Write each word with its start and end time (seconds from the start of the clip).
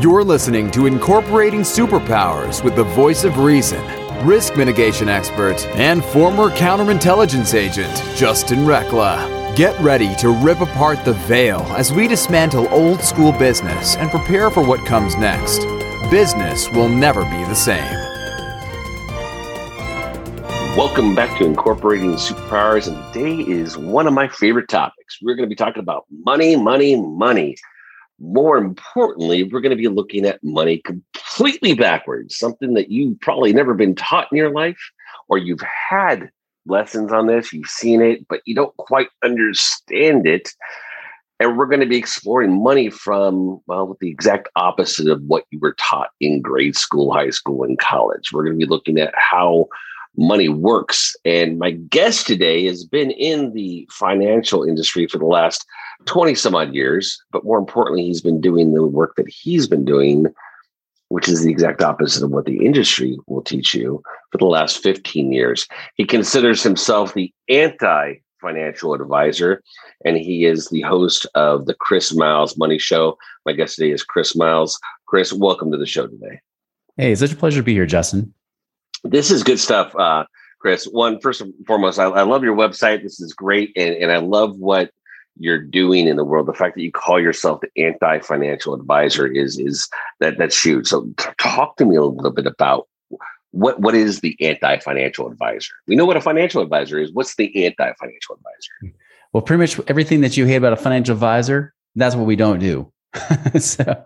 You're 0.00 0.24
listening 0.24 0.70
to 0.70 0.86
Incorporating 0.86 1.60
Superpowers 1.60 2.64
with 2.64 2.74
the 2.74 2.84
voice 2.84 3.22
of 3.24 3.36
reason, 3.36 3.84
risk 4.26 4.56
mitigation 4.56 5.10
expert, 5.10 5.62
and 5.76 6.02
former 6.02 6.48
counterintelligence 6.48 7.52
agent, 7.52 7.94
Justin 8.16 8.60
Rekla. 8.60 9.54
Get 9.56 9.78
ready 9.78 10.14
to 10.16 10.30
rip 10.30 10.62
apart 10.62 11.04
the 11.04 11.12
veil 11.12 11.60
as 11.76 11.92
we 11.92 12.08
dismantle 12.08 12.66
old 12.70 13.02
school 13.02 13.32
business 13.32 13.96
and 13.96 14.10
prepare 14.10 14.48
for 14.48 14.66
what 14.66 14.86
comes 14.86 15.16
next. 15.16 15.58
Business 16.10 16.66
will 16.70 16.88
never 16.88 17.22
be 17.24 17.44
the 17.44 17.54
same. 17.54 17.92
Welcome 20.78 21.14
back 21.14 21.36
to 21.40 21.44
Incorporating 21.44 22.14
Superpowers, 22.14 22.88
and 22.88 23.12
today 23.12 23.42
is 23.52 23.76
one 23.76 24.06
of 24.06 24.14
my 24.14 24.28
favorite 24.28 24.70
topics. 24.70 25.18
We're 25.20 25.34
going 25.34 25.46
to 25.46 25.54
be 25.54 25.56
talking 25.56 25.82
about 25.82 26.06
money, 26.24 26.56
money, 26.56 26.96
money. 26.96 27.56
More 28.20 28.58
importantly, 28.58 29.44
we're 29.44 29.60
going 29.60 29.70
to 29.70 29.76
be 29.76 29.88
looking 29.88 30.26
at 30.26 30.44
money 30.44 30.78
completely 30.78 31.74
backwards, 31.74 32.36
something 32.36 32.74
that 32.74 32.90
you've 32.90 33.18
probably 33.20 33.52
never 33.52 33.74
been 33.74 33.94
taught 33.94 34.28
in 34.30 34.36
your 34.36 34.50
life, 34.50 34.78
or 35.28 35.38
you've 35.38 35.62
had 35.62 36.30
lessons 36.66 37.12
on 37.12 37.26
this, 37.26 37.52
you've 37.52 37.66
seen 37.66 38.02
it, 38.02 38.26
but 38.28 38.42
you 38.44 38.54
don't 38.54 38.76
quite 38.76 39.08
understand 39.24 40.26
it. 40.26 40.50
And 41.38 41.56
we're 41.56 41.66
going 41.66 41.80
to 41.80 41.86
be 41.86 41.96
exploring 41.96 42.62
money 42.62 42.90
from, 42.90 43.62
well, 43.66 43.96
the 43.98 44.10
exact 44.10 44.50
opposite 44.56 45.08
of 45.08 45.22
what 45.22 45.44
you 45.50 45.58
were 45.58 45.74
taught 45.78 46.10
in 46.20 46.42
grade 46.42 46.76
school, 46.76 47.14
high 47.14 47.30
school, 47.30 47.64
and 47.64 47.78
college. 47.78 48.30
We're 48.30 48.44
going 48.44 48.60
to 48.60 48.66
be 48.66 48.70
looking 48.70 48.98
at 48.98 49.14
how 49.16 49.68
money 50.16 50.48
works. 50.48 51.14
And 51.24 51.58
my 51.58 51.72
guest 51.72 52.26
today 52.26 52.66
has 52.66 52.84
been 52.84 53.10
in 53.12 53.52
the 53.52 53.88
financial 53.90 54.64
industry 54.64 55.06
for 55.06 55.18
the 55.18 55.26
last 55.26 55.66
20 56.06 56.34
some 56.34 56.54
odd 56.54 56.74
years. 56.74 57.22
But 57.32 57.44
more 57.44 57.58
importantly, 57.58 58.04
he's 58.04 58.20
been 58.20 58.40
doing 58.40 58.72
the 58.72 58.86
work 58.86 59.14
that 59.16 59.28
he's 59.28 59.66
been 59.66 59.84
doing, 59.84 60.26
which 61.08 61.28
is 61.28 61.42
the 61.42 61.50
exact 61.50 61.82
opposite 61.82 62.24
of 62.24 62.30
what 62.30 62.44
the 62.44 62.64
industry 62.64 63.18
will 63.26 63.42
teach 63.42 63.74
you 63.74 64.02
for 64.30 64.38
the 64.38 64.46
last 64.46 64.82
15 64.82 65.32
years. 65.32 65.66
He 65.94 66.04
considers 66.04 66.62
himself 66.62 67.14
the 67.14 67.32
anti 67.48 68.14
financial 68.40 68.94
advisor, 68.94 69.62
and 70.04 70.16
he 70.16 70.46
is 70.46 70.68
the 70.68 70.80
host 70.80 71.26
of 71.34 71.66
the 71.66 71.74
Chris 71.74 72.14
Miles 72.14 72.56
Money 72.56 72.78
Show. 72.78 73.18
My 73.44 73.52
guest 73.52 73.76
today 73.76 73.90
is 73.90 74.02
Chris 74.02 74.34
Miles. 74.34 74.78
Chris, 75.06 75.30
welcome 75.30 75.70
to 75.72 75.76
the 75.76 75.84
show 75.84 76.06
today. 76.06 76.40
Hey, 76.96 77.12
it's 77.12 77.20
such 77.20 77.32
a 77.32 77.36
pleasure 77.36 77.60
to 77.60 77.64
be 77.64 77.74
here, 77.74 77.86
Justin 77.86 78.32
this 79.04 79.30
is 79.30 79.42
good 79.42 79.60
stuff, 79.60 79.94
uh, 79.96 80.24
Chris. 80.58 80.84
One, 80.84 81.20
first 81.20 81.40
and 81.40 81.54
foremost, 81.66 81.98
I, 81.98 82.04
I 82.04 82.22
love 82.22 82.42
your 82.42 82.56
website. 82.56 83.02
This 83.02 83.20
is 83.20 83.32
great, 83.32 83.72
and, 83.76 83.94
and 83.94 84.12
I 84.12 84.18
love 84.18 84.56
what 84.58 84.90
you're 85.36 85.62
doing 85.62 86.06
in 86.06 86.16
the 86.16 86.24
world. 86.24 86.46
The 86.46 86.54
fact 86.54 86.74
that 86.74 86.82
you 86.82 86.92
call 86.92 87.20
yourself 87.20 87.60
the 87.60 87.82
anti-financial 87.82 88.74
advisor 88.74 89.26
is 89.26 89.58
is 89.58 89.88
that 90.20 90.38
that's 90.38 90.62
huge. 90.62 90.86
So, 90.86 91.08
talk 91.38 91.76
to 91.76 91.84
me 91.84 91.96
a 91.96 92.02
little 92.02 92.30
bit 92.30 92.46
about 92.46 92.88
what 93.52 93.80
what 93.80 93.94
is 93.94 94.20
the 94.20 94.36
anti-financial 94.40 95.30
advisor? 95.30 95.72
We 95.86 95.96
know 95.96 96.06
what 96.06 96.16
a 96.16 96.20
financial 96.20 96.62
advisor 96.62 96.98
is. 96.98 97.12
What's 97.12 97.36
the 97.36 97.64
anti-financial 97.64 98.36
advisor? 98.36 98.96
Well, 99.32 99.42
pretty 99.42 99.60
much 99.60 99.80
everything 99.88 100.22
that 100.22 100.36
you 100.36 100.46
hate 100.46 100.56
about 100.56 100.72
a 100.72 100.76
financial 100.76 101.14
advisor, 101.14 101.74
that's 101.94 102.16
what 102.16 102.26
we 102.26 102.36
don't 102.36 102.58
do. 102.58 102.92
so, 103.58 104.04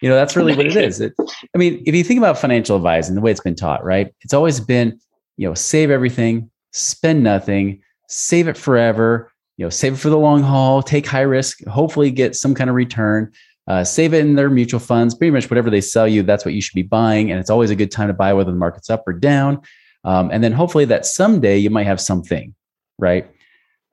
you 0.00 0.08
know, 0.08 0.14
that's 0.14 0.36
really 0.36 0.54
what 0.54 0.66
it 0.66 0.76
is. 0.76 1.00
It, 1.00 1.14
I 1.54 1.58
mean, 1.58 1.82
if 1.86 1.94
you 1.94 2.04
think 2.04 2.18
about 2.18 2.38
financial 2.38 2.76
advising, 2.76 3.14
the 3.14 3.20
way 3.20 3.30
it's 3.30 3.40
been 3.40 3.54
taught, 3.54 3.84
right? 3.84 4.14
It's 4.22 4.34
always 4.34 4.60
been, 4.60 4.98
you 5.36 5.48
know, 5.48 5.54
save 5.54 5.90
everything, 5.90 6.50
spend 6.72 7.22
nothing, 7.22 7.82
save 8.08 8.48
it 8.48 8.56
forever, 8.56 9.32
you 9.56 9.64
know, 9.64 9.70
save 9.70 9.94
it 9.94 9.96
for 9.96 10.10
the 10.10 10.18
long 10.18 10.42
haul, 10.42 10.82
take 10.82 11.06
high 11.06 11.22
risk, 11.22 11.64
hopefully 11.66 12.10
get 12.10 12.34
some 12.34 12.54
kind 12.54 12.68
of 12.68 12.76
return, 12.76 13.32
uh, 13.68 13.84
save 13.84 14.12
it 14.14 14.20
in 14.20 14.34
their 14.34 14.50
mutual 14.50 14.80
funds, 14.80 15.14
pretty 15.14 15.30
much 15.30 15.48
whatever 15.50 15.70
they 15.70 15.80
sell 15.80 16.06
you, 16.06 16.22
that's 16.22 16.44
what 16.44 16.54
you 16.54 16.60
should 16.60 16.74
be 16.74 16.82
buying. 16.82 17.30
And 17.30 17.40
it's 17.40 17.50
always 17.50 17.70
a 17.70 17.76
good 17.76 17.90
time 17.90 18.08
to 18.08 18.14
buy, 18.14 18.32
whether 18.32 18.50
the 18.50 18.58
market's 18.58 18.90
up 18.90 19.04
or 19.06 19.12
down. 19.12 19.62
Um, 20.04 20.30
and 20.32 20.42
then 20.42 20.52
hopefully 20.52 20.84
that 20.86 21.06
someday 21.06 21.58
you 21.58 21.70
might 21.70 21.86
have 21.86 22.00
something, 22.00 22.54
right? 22.98 23.30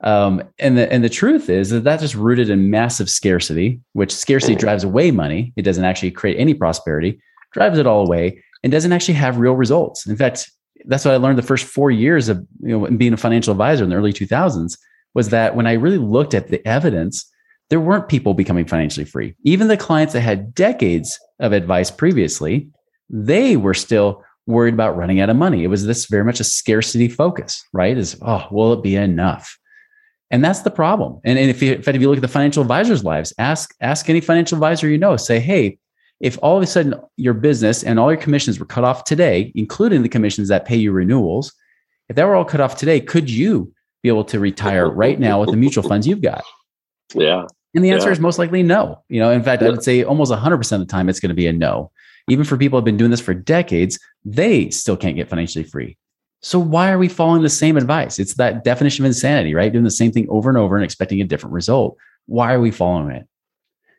Um, 0.02 0.44
and 0.60 0.78
the 0.78 0.92
and 0.92 1.04
the 1.04 1.10
truth 1.10 1.50
is 1.50 1.72
that 1.72 1.84
that's 1.84 2.02
just 2.02 2.16
rooted 2.16 2.50
in 2.50 2.70
massive 2.70 3.10
scarcity, 3.10 3.82
which 3.94 4.16
scarcity 4.16 4.56
drives 4.56 4.84
away 4.84 5.12
money. 5.12 5.54
It 5.58 5.64
doesn't 5.64 5.84
actually 5.84 6.12
create 6.12 6.40
any 6.40 6.54
prosperity, 6.54 7.20
drives 7.52 7.78
it 7.78 7.88
all 7.88 8.06
away, 8.06 8.42
and 8.64 8.72
doesn't 8.72 8.94
actually 8.94 9.16
have 9.16 9.38
real 9.38 9.54
results. 9.54 10.08
In 10.08 10.16
fact, 10.16 10.50
that's 10.86 11.04
what 11.04 11.14
I 11.14 11.18
learned 11.18 11.38
the 11.38 11.44
first 11.44 11.66
four 11.66 11.92
years 11.92 12.30
of 12.30 12.46
you 12.62 12.80
know 12.80 12.88
being 12.88 13.14
a 13.14 13.18
financial 13.18 13.52
advisor 13.52 13.84
in 13.84 13.90
the 13.90 13.98
early 13.98 14.14
2000s 14.14 14.78
was 15.16 15.30
that 15.30 15.56
when 15.56 15.68
I 15.68 15.74
really 15.74 15.98
looked 15.98 16.34
at 16.34 16.48
the 16.48 16.66
evidence, 16.68 17.30
there 17.70 17.80
weren't 17.80 18.08
people 18.08 18.34
becoming 18.34 18.66
financially 18.66 19.06
free. 19.06 19.36
Even 19.44 19.68
the 19.68 19.78
clients 19.78 20.14
that 20.14 20.22
had 20.22 20.54
decades 20.54 21.20
of 21.40 21.52
advice 21.52 21.92
previously, 21.92 22.70
they 23.10 23.58
were 23.58 23.74
still 23.74 24.24
worried 24.48 24.74
about 24.74 24.98
running 24.98 25.20
out 25.20 25.30
of 25.30 25.36
money. 25.36 25.64
It 25.64 25.68
was 25.68 25.86
this 25.86 26.06
very 26.06 26.24
much 26.24 26.40
a 26.40 26.44
scarcity 26.44 27.08
focus, 27.08 27.64
right? 27.74 27.98
Is 27.98 28.18
oh, 28.22 28.48
will 28.52 28.74
it 28.74 28.84
be 28.84 28.96
enough? 28.96 29.58
And 30.32 30.44
that's 30.44 30.62
the 30.62 30.72
problem. 30.72 31.20
And, 31.24 31.40
and 31.40 31.50
if, 31.50 31.62
you, 31.62 31.74
if 31.74 31.88
you 31.88 32.08
look 32.08 32.18
at 32.18 32.22
the 32.22 32.28
financial 32.28 32.62
advisors' 32.62 33.04
lives, 33.04 33.34
ask 33.40 33.74
ask 33.82 34.10
any 34.10 34.22
financial 34.22 34.58
advisor 34.58 34.88
you 34.88 34.98
know. 34.98 35.18
Say, 35.18 35.40
hey, 35.40 35.80
if 36.20 36.38
all 36.42 36.58
of 36.58 36.64
a 36.64 36.68
sudden 36.68 36.96
your 37.18 37.34
business 37.34 37.84
and 37.84 38.00
all 38.00 38.12
your 38.12 38.22
commissions 38.22 38.60
were 38.60 38.66
cut 38.66 38.84
off 38.84 39.06
today, 39.06 39.52
including 39.56 40.04
the 40.04 40.10
commissions 40.10 40.48
that 40.50 40.66
pay 40.66 40.76
you 40.76 40.92
renewals, 40.92 41.54
if 42.10 42.16
that 42.16 42.28
were 42.28 42.36
all 42.36 42.46
cut 42.46 42.62
off 42.62 42.76
today, 42.78 43.00
could 43.00 43.30
you 43.30 43.74
be 44.04 44.10
able 44.10 44.24
to 44.26 44.40
retire 44.40 44.90
right 44.90 45.20
now 45.20 45.40
with 45.40 45.50
the 45.50 45.58
mutual 45.58 45.84
funds 45.84 46.08
you've 46.08 46.22
got? 46.22 46.44
Yeah. 47.14 47.46
And 47.76 47.84
the 47.84 47.92
answer 47.92 48.08
yeah. 48.08 48.14
is 48.14 48.20
most 48.20 48.40
likely 48.40 48.64
no. 48.64 49.04
You 49.10 49.20
know, 49.20 49.32
in 49.32 49.44
fact, 49.44 49.62
yeah. 49.62 49.68
I 49.68 49.72
would 49.72 49.84
say 49.84 50.04
almost 50.04 50.32
100% 50.32 50.72
of 50.72 50.80
the 50.80 50.86
time 50.86 51.10
it's 51.10 51.20
going 51.20 51.30
to 51.30 51.36
be 51.36 51.48
a 51.48 51.54
no. 51.54 51.92
Even 52.28 52.46
for 52.46 52.58
people 52.58 52.78
who 52.78 52.82
have 52.82 52.86
been 52.86 52.98
doing 52.98 53.12
this 53.12 53.22
for 53.22 53.34
decades, 53.34 54.00
they 54.26 54.70
still 54.70 54.98
can't 54.98 55.16
get 55.16 55.30
financially 55.30 55.64
free. 55.64 55.98
So 56.42 56.60
why 56.60 56.92
are 56.92 56.98
we 56.98 57.10
following 57.10 57.42
the 57.42 57.50
same 57.50 57.76
advice? 57.78 58.20
It's 58.20 58.36
that 58.36 58.64
definition 58.64 59.04
of 59.04 59.08
insanity, 59.08 59.54
right? 59.54 59.72
Doing 59.72 59.84
the 59.84 59.92
same 59.92 60.12
thing 60.12 60.28
over 60.30 60.50
and 60.50 60.58
over 60.58 60.76
and 60.76 60.86
expecting 60.86 61.20
a 61.20 61.26
different 61.26 61.54
result. 61.54 61.98
Why 62.28 62.54
are 62.54 62.62
we 62.62 62.72
following 62.72 63.16
it? 63.16 63.28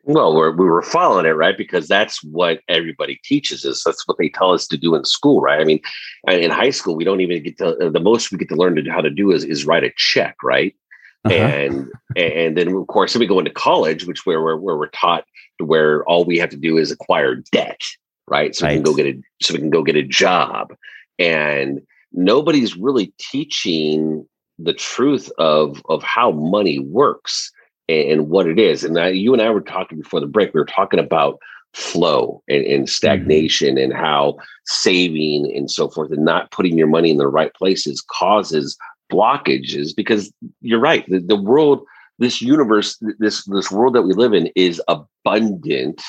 Well, 0.03 0.35
we're, 0.35 0.51
we 0.51 0.65
were 0.65 0.81
following 0.81 1.27
it, 1.27 1.35
right? 1.35 1.55
Because 1.55 1.87
that's 1.87 2.23
what 2.23 2.61
everybody 2.67 3.19
teaches 3.23 3.63
us. 3.65 3.83
That's 3.83 4.07
what 4.07 4.17
they 4.17 4.29
tell 4.29 4.51
us 4.51 4.67
to 4.69 4.77
do 4.77 4.95
in 4.95 5.05
school, 5.05 5.41
right? 5.41 5.61
I 5.61 5.63
mean, 5.63 5.79
in 6.27 6.49
high 6.49 6.71
school, 6.71 6.95
we 6.95 7.03
don't 7.03 7.21
even 7.21 7.43
get 7.43 7.59
to, 7.59 7.91
the 7.91 7.99
most 7.99 8.31
we 8.31 8.39
get 8.39 8.49
to 8.49 8.55
learn 8.55 8.75
to, 8.75 8.89
how 8.89 9.01
to 9.01 9.11
do 9.11 9.31
is, 9.31 9.43
is 9.43 9.65
write 9.67 9.83
a 9.83 9.91
check, 9.97 10.37
right? 10.43 10.75
Uh-huh. 11.23 11.35
And 11.35 11.87
and 12.15 12.57
then 12.57 12.75
of 12.75 12.87
course, 12.87 13.13
then 13.13 13.19
we 13.19 13.27
go 13.27 13.37
into 13.37 13.51
college, 13.51 14.07
which 14.07 14.25
where, 14.25 14.41
where 14.41 14.57
where 14.57 14.75
we're 14.75 14.87
taught 14.87 15.23
to 15.59 15.65
where 15.65 16.03
all 16.05 16.25
we 16.25 16.39
have 16.39 16.49
to 16.49 16.57
do 16.57 16.77
is 16.77 16.89
acquire 16.89 17.35
debt, 17.51 17.79
right? 18.27 18.55
So 18.55 18.65
right. 18.65 18.71
we 18.71 18.77
can 18.77 18.83
go 18.83 18.95
get 18.95 19.05
a 19.05 19.21
so 19.39 19.53
we 19.53 19.59
can 19.59 19.69
go 19.69 19.83
get 19.83 19.95
a 19.95 20.01
job. 20.01 20.73
And 21.19 21.81
nobody's 22.13 22.75
really 22.77 23.13
teaching 23.19 24.25
the 24.59 24.73
truth 24.73 25.31
of 25.37 25.81
of 25.89 26.03
how 26.03 26.31
money 26.31 26.79
works 26.79 27.51
and, 27.89 28.29
what 28.29 28.47
it 28.47 28.59
is. 28.59 28.83
And 28.83 28.97
I, 28.97 29.09
you 29.09 29.33
and 29.33 29.41
I 29.41 29.49
were 29.49 29.61
talking 29.61 29.99
before 29.99 30.19
the 30.19 30.27
break. 30.27 30.53
We 30.53 30.59
were 30.59 30.65
talking 30.65 30.99
about 30.99 31.39
flow 31.73 32.41
and, 32.47 32.63
and 32.65 32.83
mm-hmm. 32.83 32.87
stagnation 32.87 33.75
mm-hmm. 33.75 33.91
and 33.91 33.93
how 33.93 34.37
saving 34.65 35.51
and 35.55 35.69
so 35.69 35.89
forth 35.89 36.11
and 36.11 36.25
not 36.25 36.51
putting 36.51 36.77
your 36.77 36.87
money 36.87 37.11
in 37.11 37.17
the 37.17 37.27
right 37.27 37.53
places 37.53 38.01
causes 38.01 38.77
blockages. 39.11 39.95
Because 39.95 40.31
you're 40.61 40.79
right, 40.79 41.05
the, 41.09 41.19
the 41.19 41.35
world, 41.35 41.83
this 42.19 42.41
universe, 42.41 42.97
this 43.19 43.43
this 43.45 43.71
world 43.71 43.95
that 43.95 44.03
we 44.03 44.13
live 44.13 44.33
in 44.33 44.49
is 44.55 44.81
abundant, 44.87 46.01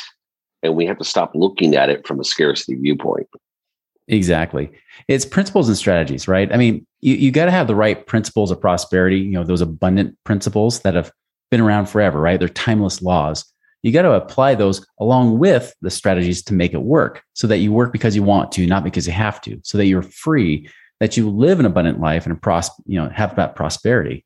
and 0.63 0.77
we 0.77 0.87
have 0.87 0.99
to 0.99 1.05
stop 1.05 1.33
looking 1.35 1.75
at 1.75 1.91
it 1.91 2.07
from 2.07 2.21
a 2.21 2.25
scarcity 2.25 2.75
viewpoint. 2.77 3.29
Exactly. 4.09 4.71
It's 5.09 5.25
principles 5.25 5.69
and 5.69 5.77
strategies, 5.77 6.27
right? 6.27 6.53
I 6.53 6.57
mean, 6.57 6.87
you, 7.01 7.15
you 7.15 7.31
got 7.31 7.45
to 7.47 7.51
have 7.51 7.67
the 7.67 7.75
right 7.75 8.07
principles 8.07 8.51
of 8.51 8.61
prosperity, 8.61 9.19
you 9.19 9.31
know, 9.33 9.45
those 9.45 9.61
abundant 9.61 10.17
principles 10.25 10.81
that 10.81 10.95
have 10.95 11.13
been 11.51 11.61
around 11.61 11.87
forever, 11.87 12.21
right? 12.21 12.39
They're 12.39 12.49
timeless 12.49 13.01
laws. 13.03 13.45
You 13.83 13.93
got 13.93 14.03
to 14.03 14.13
apply 14.13 14.55
those 14.55 14.85
along 15.01 15.39
with 15.39 15.75
the 15.83 15.91
strategies 15.91 16.43
to 16.45 16.55
make 16.55 16.73
it 16.73 16.83
work 16.83 17.23
so 17.35 17.47
that 17.49 17.59
you 17.59 17.73
work 17.73 17.93
because 17.93 18.15
you 18.15 18.23
want 18.23 18.53
to, 18.53 18.67
not 18.67 18.85
because 18.85 19.07
you 19.07 19.13
have 19.13 19.41
to, 19.43 19.61
so 19.65 19.79
that 19.79 19.87
you're 19.87 20.03
free, 20.03 20.69
that 21.01 21.17
you 21.17 21.29
live 21.29 21.59
an 21.59 21.67
abundant 21.67 22.01
life 22.01 22.27
and 22.27 22.41
pros- 22.41 22.71
you 22.87 22.99
know, 22.99 23.09
have 23.09 23.35
that 23.37 23.57
prosperity. 23.57 24.25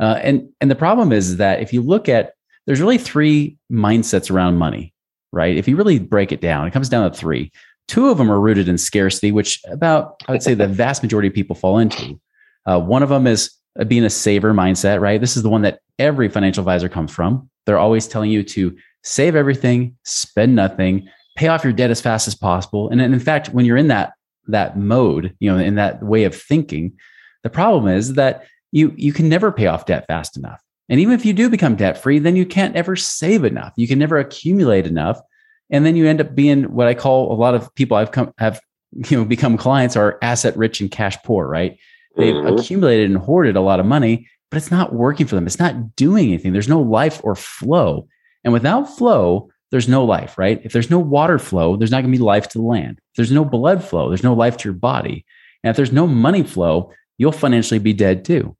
Uh, 0.00 0.18
and, 0.22 0.48
and 0.60 0.70
the 0.70 0.74
problem 0.74 1.12
is 1.12 1.36
that 1.36 1.60
if 1.60 1.72
you 1.72 1.82
look 1.82 2.08
at, 2.08 2.32
there's 2.66 2.80
really 2.80 2.98
three 2.98 3.56
mindsets 3.70 4.30
around 4.30 4.56
money, 4.56 4.92
right? 5.32 5.56
If 5.56 5.68
you 5.68 5.76
really 5.76 6.00
break 6.00 6.32
it 6.32 6.40
down, 6.40 6.66
it 6.66 6.72
comes 6.72 6.88
down 6.88 7.08
to 7.08 7.16
three. 7.16 7.52
Two 7.88 8.08
of 8.08 8.18
them 8.18 8.30
are 8.30 8.40
rooted 8.40 8.68
in 8.68 8.78
scarcity, 8.78 9.32
which 9.32 9.60
about, 9.70 10.22
I 10.28 10.32
would 10.32 10.42
say, 10.42 10.54
the 10.54 10.66
vast 10.66 11.02
majority 11.02 11.28
of 11.28 11.34
people 11.34 11.54
fall 11.54 11.78
into. 11.78 12.20
Uh, 12.66 12.80
one 12.80 13.02
of 13.02 13.08
them 13.08 13.26
is 13.26 13.50
being 13.86 14.04
a 14.04 14.10
saver 14.10 14.52
mindset, 14.52 15.00
right? 15.00 15.20
This 15.20 15.36
is 15.36 15.42
the 15.42 15.48
one 15.48 15.62
that 15.62 15.80
every 15.98 16.28
financial 16.28 16.62
advisor 16.62 16.88
comes 16.88 17.12
from. 17.12 17.48
They're 17.64 17.78
always 17.78 18.08
telling 18.08 18.30
you 18.30 18.42
to 18.42 18.76
save 19.02 19.36
everything, 19.36 19.96
spend 20.04 20.56
nothing, 20.56 21.08
pay 21.36 21.48
off 21.48 21.62
your 21.62 21.72
debt 21.72 21.90
as 21.90 22.00
fast 22.00 22.26
as 22.26 22.34
possible. 22.34 22.88
And 22.88 23.00
in 23.00 23.20
fact, 23.20 23.48
when 23.48 23.64
you're 23.64 23.76
in 23.76 23.88
that 23.88 24.14
that 24.48 24.78
mode, 24.78 25.34
you 25.40 25.50
know, 25.50 25.58
in 25.58 25.74
that 25.74 26.02
way 26.02 26.22
of 26.22 26.34
thinking, 26.34 26.96
the 27.42 27.50
problem 27.50 27.92
is 27.92 28.14
that 28.14 28.46
you 28.72 28.92
you 28.96 29.12
can 29.12 29.28
never 29.28 29.52
pay 29.52 29.66
off 29.66 29.86
debt 29.86 30.06
fast 30.06 30.36
enough. 30.36 30.60
And 30.88 31.00
even 31.00 31.14
if 31.14 31.24
you 31.24 31.32
do 31.32 31.50
become 31.50 31.76
debt 31.76 31.98
free, 31.98 32.18
then 32.18 32.36
you 32.36 32.46
can't 32.46 32.76
ever 32.76 32.96
save 32.96 33.44
enough. 33.44 33.72
You 33.76 33.88
can 33.88 33.98
never 33.98 34.18
accumulate 34.18 34.86
enough 34.86 35.20
And 35.70 35.84
then 35.84 35.96
you 35.96 36.06
end 36.06 36.20
up 36.20 36.34
being 36.34 36.64
what 36.64 36.86
I 36.86 36.94
call 36.94 37.32
a 37.32 37.34
lot 37.34 37.54
of 37.54 37.74
people 37.74 37.96
I've 37.96 38.12
come 38.12 38.32
have 38.38 38.60
you 38.92 39.16
know 39.16 39.24
become 39.24 39.56
clients 39.56 39.96
are 39.96 40.18
asset 40.22 40.56
rich 40.56 40.80
and 40.80 40.90
cash 40.90 41.16
poor, 41.24 41.46
right? 41.46 41.78
They've 42.16 42.34
mm-hmm. 42.34 42.56
accumulated 42.56 43.10
and 43.10 43.18
hoarded 43.18 43.56
a 43.56 43.60
lot 43.60 43.80
of 43.80 43.86
money, 43.86 44.28
but 44.50 44.56
it's 44.56 44.70
not 44.70 44.94
working 44.94 45.26
for 45.26 45.34
them. 45.34 45.46
It's 45.46 45.58
not 45.58 45.96
doing 45.96 46.28
anything. 46.28 46.52
There's 46.52 46.68
no 46.68 46.80
life 46.80 47.20
or 47.22 47.34
flow. 47.34 48.08
And 48.42 48.52
without 48.52 48.84
flow, 48.84 49.50
there's 49.70 49.88
no 49.88 50.04
life, 50.04 50.38
right? 50.38 50.60
If 50.64 50.72
there's 50.72 50.90
no 50.90 50.98
water 50.98 51.38
flow, 51.38 51.76
there's 51.76 51.90
not 51.90 52.00
going 52.02 52.12
to 52.12 52.18
be 52.18 52.24
life 52.24 52.48
to 52.48 52.58
the 52.58 52.64
land. 52.64 53.00
If 53.10 53.16
there's 53.16 53.32
no 53.32 53.44
blood 53.44 53.84
flow, 53.84 54.08
there's 54.08 54.22
no 54.22 54.32
life 54.32 54.56
to 54.58 54.68
your 54.68 54.74
body. 54.74 55.26
And 55.62 55.70
if 55.70 55.76
there's 55.76 55.92
no 55.92 56.06
money 56.06 56.42
flow, 56.42 56.92
you'll 57.18 57.32
financially 57.32 57.80
be 57.80 57.92
dead 57.92 58.24
too. 58.24 58.56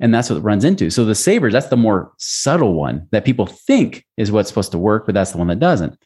And 0.00 0.12
that's 0.12 0.30
what 0.30 0.36
it 0.36 0.42
runs 0.42 0.64
into. 0.64 0.90
So 0.90 1.04
the 1.04 1.14
savers, 1.14 1.52
that's 1.52 1.68
the 1.68 1.76
more 1.76 2.12
subtle 2.18 2.74
one 2.74 3.08
that 3.10 3.24
people 3.24 3.46
think 3.46 4.04
is 4.16 4.30
what's 4.30 4.48
supposed 4.48 4.72
to 4.72 4.78
work, 4.78 5.06
but 5.06 5.14
that's 5.14 5.32
the 5.32 5.38
one 5.38 5.48
that 5.48 5.60
doesn't. 5.60 5.98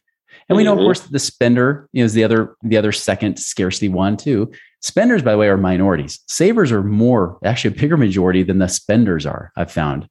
And 0.49 0.57
we 0.57 0.63
know, 0.63 0.73
of 0.73 0.79
mm-hmm. 0.79 0.85
course, 0.85 1.01
the 1.01 1.19
spender 1.19 1.89
is 1.93 2.13
the 2.13 2.23
other 2.23 2.55
the 2.63 2.77
other 2.77 2.91
second 2.91 3.37
scarcity 3.37 3.89
one 3.89 4.17
too. 4.17 4.51
Spenders, 4.81 5.21
by 5.21 5.31
the 5.31 5.37
way, 5.37 5.47
are 5.47 5.57
minorities. 5.57 6.19
Savers 6.27 6.71
are 6.71 6.83
more 6.83 7.37
actually 7.45 7.75
a 7.75 7.79
bigger 7.79 7.97
majority 7.97 8.43
than 8.43 8.57
the 8.57 8.67
spenders 8.67 9.25
are. 9.25 9.51
I've 9.55 9.71
found. 9.71 10.07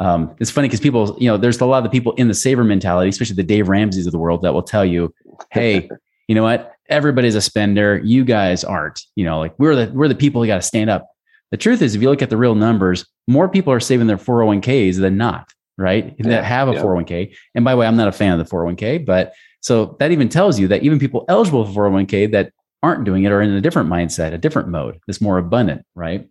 Um, 0.00 0.34
it's 0.38 0.50
funny 0.50 0.68
because 0.68 0.80
people, 0.80 1.16
you 1.18 1.28
know, 1.28 1.36
there's 1.36 1.60
a 1.60 1.66
lot 1.66 1.78
of 1.78 1.84
the 1.84 1.90
people 1.90 2.12
in 2.12 2.28
the 2.28 2.34
saver 2.34 2.64
mentality, 2.64 3.08
especially 3.08 3.36
the 3.36 3.42
Dave 3.42 3.68
Ramsey's 3.68 4.06
of 4.06 4.12
the 4.12 4.18
world, 4.18 4.42
that 4.42 4.54
will 4.54 4.62
tell 4.62 4.84
you, 4.84 5.14
"Hey, 5.50 5.88
you 6.26 6.34
know 6.34 6.42
what? 6.42 6.72
Everybody's 6.88 7.34
a 7.34 7.40
spender. 7.40 8.00
You 8.04 8.24
guys 8.24 8.64
aren't. 8.64 9.00
You 9.14 9.24
know, 9.24 9.38
like 9.38 9.58
we're 9.58 9.74
the 9.74 9.92
we're 9.92 10.08
the 10.08 10.14
people 10.14 10.42
who 10.42 10.46
got 10.46 10.56
to 10.56 10.62
stand 10.62 10.90
up." 10.90 11.08
The 11.50 11.56
truth 11.56 11.82
is, 11.82 11.94
if 11.94 12.02
you 12.02 12.10
look 12.10 12.22
at 12.22 12.30
the 12.30 12.36
real 12.36 12.54
numbers, 12.54 13.06
more 13.26 13.48
people 13.48 13.72
are 13.72 13.80
saving 13.80 14.06
their 14.06 14.18
401ks 14.18 14.98
than 14.98 15.16
not, 15.16 15.52
right? 15.78 16.14
Yeah, 16.18 16.28
that 16.28 16.44
have 16.44 16.68
a 16.68 16.74
yeah. 16.74 16.82
401k. 16.82 17.34
And 17.54 17.64
by 17.64 17.72
the 17.72 17.78
way, 17.78 17.86
I'm 17.86 17.96
not 17.96 18.08
a 18.08 18.12
fan 18.12 18.38
of 18.38 18.38
the 18.38 18.54
401k, 18.54 19.04
but 19.04 19.32
so 19.60 19.96
that 19.98 20.12
even 20.12 20.28
tells 20.28 20.58
you 20.58 20.68
that 20.68 20.82
even 20.82 20.98
people 20.98 21.24
eligible 21.28 21.64
for 21.64 21.90
401k 21.90 22.32
that 22.32 22.52
aren't 22.82 23.04
doing 23.04 23.24
it 23.24 23.32
are 23.32 23.42
in 23.42 23.50
a 23.50 23.60
different 23.60 23.88
mindset, 23.88 24.32
a 24.32 24.38
different 24.38 24.68
mode 24.68 25.00
that's 25.06 25.20
more 25.20 25.38
abundant, 25.38 25.84
right? 25.94 26.28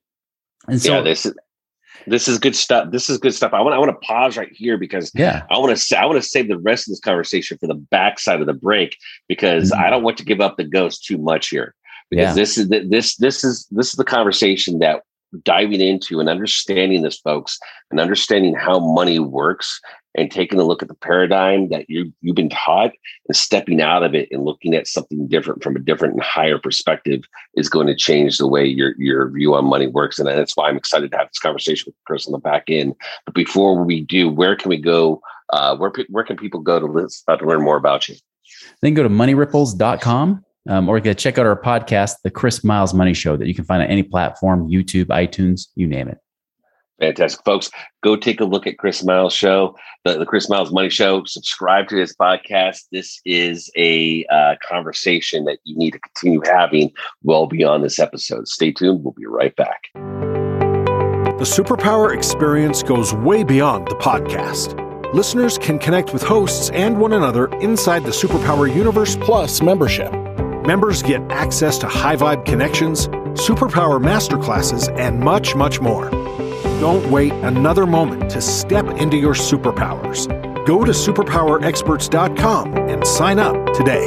And 0.67 0.81
so 0.81 0.95
yeah, 0.95 1.01
this 1.01 1.25
is 1.25 1.33
this 2.05 2.27
is 2.27 2.37
good 2.37 2.55
stuff. 2.55 2.91
This 2.91 3.09
is 3.09 3.17
good 3.17 3.33
stuff. 3.33 3.53
I 3.53 3.61
want 3.61 3.75
I 3.75 3.79
want 3.79 3.89
to 3.89 4.05
pause 4.05 4.37
right 4.37 4.51
here 4.51 4.77
because 4.77 5.11
yeah, 5.15 5.43
I 5.49 5.57
want 5.57 5.77
to 5.77 5.99
I 5.99 6.05
want 6.05 6.21
to 6.21 6.27
save 6.27 6.47
the 6.47 6.57
rest 6.57 6.87
of 6.87 6.91
this 6.91 6.99
conversation 6.99 7.57
for 7.57 7.67
the 7.67 7.75
backside 7.75 8.39
of 8.39 8.47
the 8.47 8.53
break 8.53 8.97
because 9.27 9.71
mm-hmm. 9.71 9.83
I 9.83 9.89
don't 9.89 10.03
want 10.03 10.17
to 10.17 10.25
give 10.25 10.41
up 10.41 10.57
the 10.57 10.63
ghost 10.63 11.05
too 11.05 11.17
much 11.17 11.49
here 11.49 11.73
because 12.09 12.29
yeah. 12.29 12.33
this 12.33 12.57
is 12.57 12.69
the, 12.69 12.85
this 12.87 13.15
this 13.17 13.43
is 13.43 13.67
this 13.71 13.87
is 13.89 13.93
the 13.93 14.05
conversation 14.05 14.79
that 14.79 15.01
diving 15.43 15.81
into 15.81 16.19
and 16.19 16.29
understanding 16.29 17.01
this 17.01 17.19
folks 17.19 17.59
and 17.91 17.99
understanding 17.99 18.55
how 18.55 18.79
money 18.79 19.19
works 19.19 19.81
and 20.17 20.31
taking 20.31 20.59
a 20.59 20.63
look 20.63 20.81
at 20.81 20.87
the 20.87 20.95
paradigm 20.95 21.69
that 21.69 21.89
you 21.89 22.11
you've 22.21 22.35
been 22.35 22.49
taught 22.49 22.91
and 23.27 23.35
stepping 23.35 23.81
out 23.81 24.03
of 24.03 24.15
it 24.15 24.27
and 24.31 24.43
looking 24.43 24.73
at 24.73 24.87
something 24.87 25.27
different 25.27 25.63
from 25.63 25.75
a 25.75 25.79
different 25.79 26.15
and 26.15 26.23
higher 26.23 26.57
perspective 26.57 27.21
is 27.55 27.69
going 27.69 27.87
to 27.87 27.95
change 27.95 28.37
the 28.37 28.47
way 28.47 28.65
your 28.65 28.93
your 28.97 29.29
view 29.29 29.53
on 29.53 29.65
money 29.65 29.87
works. 29.87 30.19
And 30.19 30.27
that's 30.27 30.57
why 30.57 30.67
I'm 30.67 30.77
excited 30.77 31.11
to 31.11 31.17
have 31.17 31.29
this 31.29 31.39
conversation 31.39 31.85
with 31.87 31.95
Chris 32.05 32.25
on 32.25 32.31
the 32.31 32.39
back 32.39 32.63
end. 32.67 32.95
But 33.25 33.35
before 33.35 33.81
we 33.83 34.01
do 34.01 34.27
where 34.29 34.55
can 34.55 34.69
we 34.69 34.77
go 34.77 35.21
uh, 35.51 35.77
where 35.77 35.91
where 36.09 36.23
can 36.23 36.35
people 36.35 36.59
go 36.59 36.79
to, 36.79 37.07
uh, 37.27 37.37
to 37.37 37.45
learn 37.45 37.61
more 37.61 37.77
about 37.77 38.09
you? 38.09 38.15
Then 38.81 38.93
go 38.95 39.03
to 39.03 39.09
moneyripples.com 39.09 40.43
um, 40.69 40.89
or 40.89 40.97
you 40.97 41.03
can 41.03 41.15
check 41.15 41.37
out 41.37 41.45
our 41.45 41.59
podcast, 41.59 42.15
The 42.23 42.31
Chris 42.31 42.63
Miles 42.63 42.93
Money 42.93 43.13
Show, 43.13 43.37
that 43.37 43.47
you 43.47 43.55
can 43.55 43.63
find 43.63 43.81
on 43.81 43.87
any 43.87 44.03
platform, 44.03 44.69
YouTube, 44.69 45.05
iTunes, 45.05 45.67
you 45.75 45.87
name 45.87 46.07
it. 46.09 46.17
Fantastic, 46.99 47.43
folks. 47.45 47.69
Go 48.03 48.15
take 48.15 48.39
a 48.39 48.45
look 48.45 48.65
at 48.65 48.77
Chris 48.77 49.03
Miles 49.03 49.33
Show, 49.33 49.75
the, 50.03 50.17
the 50.17 50.25
Chris 50.25 50.49
Miles 50.49 50.71
Money 50.71 50.89
Show. 50.89 51.23
Subscribe 51.25 51.87
to 51.89 51.97
his 51.97 52.15
podcast. 52.15 52.85
This 52.91 53.21
is 53.25 53.69
a 53.77 54.25
uh, 54.25 54.55
conversation 54.67 55.45
that 55.45 55.59
you 55.63 55.77
need 55.77 55.91
to 55.91 55.99
continue 55.99 56.41
having 56.45 56.91
well 57.23 57.45
beyond 57.45 57.83
this 57.83 57.99
episode. 57.99 58.47
Stay 58.47 58.71
tuned. 58.71 59.03
We'll 59.03 59.13
be 59.13 59.27
right 59.27 59.55
back. 59.55 59.83
The 59.93 61.43
Superpower 61.43 62.15
experience 62.15 62.81
goes 62.81 63.13
way 63.13 63.43
beyond 63.43 63.87
the 63.87 63.95
podcast. 63.95 64.83
Listeners 65.13 65.57
can 65.59 65.77
connect 65.77 66.11
with 66.11 66.23
hosts 66.23 66.71
and 66.71 66.99
one 66.99 67.13
another 67.13 67.47
inside 67.59 68.03
the 68.03 68.09
Superpower 68.09 68.73
Universe 68.73 69.15
Plus 69.15 69.61
membership. 69.61 70.11
Members 70.65 71.03
get 71.03 71.21
access 71.31 71.77
to 71.77 71.87
high 71.87 72.15
vibe 72.15 72.43
connections, 72.43 73.07
superpower 73.37 74.01
masterclasses, 74.01 74.93
and 74.97 75.19
much, 75.19 75.55
much 75.55 75.79
more. 75.79 76.09
Don't 76.79 77.09
wait 77.09 77.33
another 77.33 77.87
moment 77.87 78.29
to 78.29 78.39
step 78.39 78.85
into 79.01 79.17
your 79.17 79.33
superpowers. 79.33 80.27
Go 80.67 80.85
to 80.85 80.91
superpowerexperts.com 80.91 82.77
and 82.87 83.07
sign 83.07 83.39
up 83.39 83.73
today. 83.73 84.05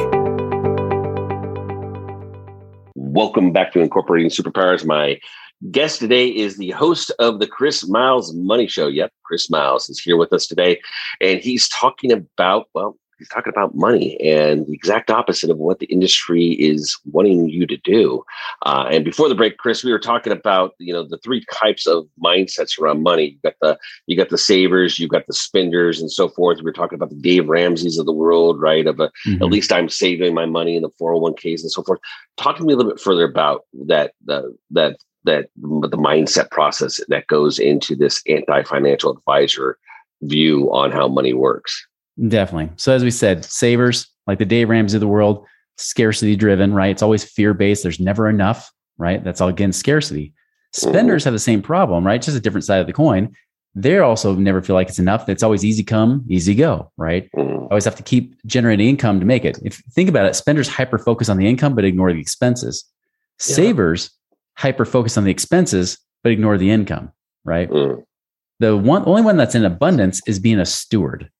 Welcome 2.94 3.52
back 3.52 3.72
to 3.72 3.80
Incorporating 3.80 4.30
Superpowers. 4.30 4.86
My 4.86 5.18
guest 5.72 5.98
today 5.98 6.28
is 6.28 6.58
the 6.58 6.70
host 6.70 7.10
of 7.18 7.40
the 7.40 7.48
Chris 7.48 7.88
Miles 7.88 8.32
Money 8.34 8.68
Show. 8.68 8.86
Yep, 8.86 9.12
Chris 9.24 9.50
Miles 9.50 9.90
is 9.90 9.98
here 9.98 10.16
with 10.16 10.32
us 10.32 10.46
today, 10.46 10.80
and 11.20 11.40
he's 11.40 11.68
talking 11.70 12.12
about, 12.12 12.68
well, 12.72 12.96
he's 13.20 13.28
talking 13.28 13.52
about 13.52 13.74
money 13.74 14.18
and 14.20 14.66
the 14.66 14.72
exact 14.72 15.10
opposite 15.10 15.50
of 15.50 15.58
what 15.58 15.78
the 15.78 15.86
industry 15.86 16.52
is 16.52 16.98
wanting 17.12 17.48
you 17.48 17.66
to 17.66 17.76
do. 17.76 18.24
Uh, 18.62 18.88
and 18.90 19.04
before 19.04 19.28
the 19.28 19.34
break, 19.34 19.58
Chris, 19.58 19.84
we 19.84 19.92
were 19.92 19.98
talking 19.98 20.32
about 20.32 20.72
you 20.78 20.92
know 20.92 21.04
the 21.04 21.18
three 21.18 21.44
types 21.52 21.86
of 21.86 22.08
mindsets 22.22 22.80
around 22.80 23.02
money. 23.02 23.26
You 23.26 23.38
got 23.44 23.54
the 23.60 23.78
you 24.06 24.16
got 24.16 24.30
the 24.30 24.38
savers, 24.38 24.98
you 24.98 25.06
got 25.06 25.26
the 25.26 25.34
spenders, 25.34 26.00
and 26.00 26.10
so 26.10 26.28
forth. 26.28 26.58
We 26.58 26.64
were 26.64 26.72
talking 26.72 26.96
about 26.96 27.10
the 27.10 27.16
Dave 27.16 27.48
Ramsey's 27.48 27.98
of 27.98 28.06
the 28.06 28.12
world, 28.12 28.60
right? 28.60 28.86
Of 28.86 28.98
a, 28.98 29.10
mm-hmm. 29.26 29.42
at 29.42 29.50
least 29.50 29.72
I'm 29.72 29.88
saving 29.88 30.34
my 30.34 30.46
money 30.46 30.74
in 30.76 30.82
the 30.82 30.90
401ks 31.00 31.60
and 31.60 31.70
so 31.70 31.82
forth. 31.82 32.00
Talk 32.38 32.56
to 32.56 32.64
me 32.64 32.72
a 32.72 32.76
little 32.76 32.90
bit 32.90 33.00
further 33.00 33.24
about 33.24 33.66
that 33.86 34.12
the 34.24 34.56
that 34.70 34.96
that 35.24 35.50
the 35.56 35.98
mindset 35.98 36.50
process 36.50 36.98
that 37.08 37.26
goes 37.26 37.58
into 37.58 37.94
this 37.94 38.22
anti-financial 38.26 39.12
advisor 39.12 39.78
view 40.22 40.72
on 40.72 40.90
how 40.90 41.08
money 41.08 41.34
works. 41.34 41.86
Definitely. 42.28 42.70
So 42.76 42.92
as 42.92 43.02
we 43.02 43.10
said, 43.10 43.44
savers 43.44 44.06
like 44.26 44.38
the 44.38 44.44
Dave 44.44 44.68
Ramsey 44.68 44.96
of 44.96 45.00
the 45.00 45.08
world, 45.08 45.46
scarcity 45.78 46.36
driven, 46.36 46.74
right? 46.74 46.90
It's 46.90 47.02
always 47.02 47.24
fear 47.24 47.54
based. 47.54 47.82
There's 47.82 48.00
never 48.00 48.28
enough, 48.28 48.70
right? 48.98 49.22
That's 49.24 49.40
all 49.40 49.48
again 49.48 49.72
scarcity. 49.72 50.34
Spenders 50.72 51.24
have 51.24 51.32
the 51.32 51.38
same 51.38 51.62
problem, 51.62 52.06
right? 52.06 52.22
Just 52.22 52.36
a 52.36 52.40
different 52.40 52.64
side 52.64 52.80
of 52.80 52.86
the 52.86 52.92
coin. 52.92 53.34
They 53.74 53.98
also 53.98 54.34
never 54.34 54.60
feel 54.60 54.74
like 54.74 54.88
it's 54.88 54.98
enough. 54.98 55.28
It's 55.28 55.42
always 55.42 55.64
easy 55.64 55.82
come, 55.82 56.24
easy 56.28 56.54
go, 56.54 56.90
right? 56.96 57.30
Always 57.36 57.84
have 57.84 57.96
to 57.96 58.02
keep 58.02 58.34
generating 58.46 58.88
income 58.88 59.20
to 59.20 59.26
make 59.26 59.44
it. 59.44 59.58
If 59.64 59.78
you 59.78 59.84
think 59.92 60.08
about 60.08 60.26
it, 60.26 60.34
spenders 60.34 60.68
hyper 60.68 60.98
focus 60.98 61.28
on 61.28 61.38
the 61.38 61.46
income 61.46 61.74
but 61.74 61.84
ignore 61.84 62.12
the 62.12 62.20
expenses. 62.20 62.84
Yeah. 63.38 63.54
Savers 63.54 64.10
hyper 64.56 64.84
focus 64.84 65.16
on 65.16 65.24
the 65.24 65.30
expenses 65.30 65.98
but 66.22 66.32
ignore 66.32 66.58
the 66.58 66.70
income, 66.70 67.12
right? 67.44 67.70
Mm. 67.70 68.04
The 68.58 68.76
one 68.76 69.04
only 69.06 69.22
one 69.22 69.36
that's 69.36 69.54
in 69.54 69.64
abundance 69.64 70.20
is 70.26 70.38
being 70.38 70.58
a 70.58 70.66
steward. 70.66 71.30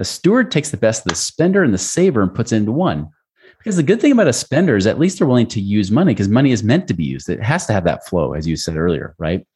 A 0.00 0.04
steward 0.04 0.50
takes 0.50 0.70
the 0.70 0.76
best 0.76 1.04
of 1.04 1.10
the 1.10 1.16
spender 1.16 1.62
and 1.62 1.74
the 1.74 1.78
saver 1.78 2.22
and 2.22 2.34
puts 2.34 2.52
it 2.52 2.56
into 2.56 2.72
one. 2.72 3.10
Because 3.58 3.76
the 3.76 3.82
good 3.82 4.00
thing 4.00 4.12
about 4.12 4.28
a 4.28 4.32
spender 4.32 4.76
is 4.76 4.86
at 4.86 4.98
least 4.98 5.18
they're 5.18 5.26
willing 5.26 5.46
to 5.48 5.60
use 5.60 5.90
money 5.90 6.14
because 6.14 6.28
money 6.28 6.50
is 6.50 6.64
meant 6.64 6.88
to 6.88 6.94
be 6.94 7.04
used. 7.04 7.28
It 7.28 7.42
has 7.42 7.66
to 7.66 7.74
have 7.74 7.84
that 7.84 8.06
flow, 8.08 8.32
as 8.32 8.46
you 8.46 8.56
said 8.56 8.76
earlier, 8.76 9.14
right? 9.18 9.46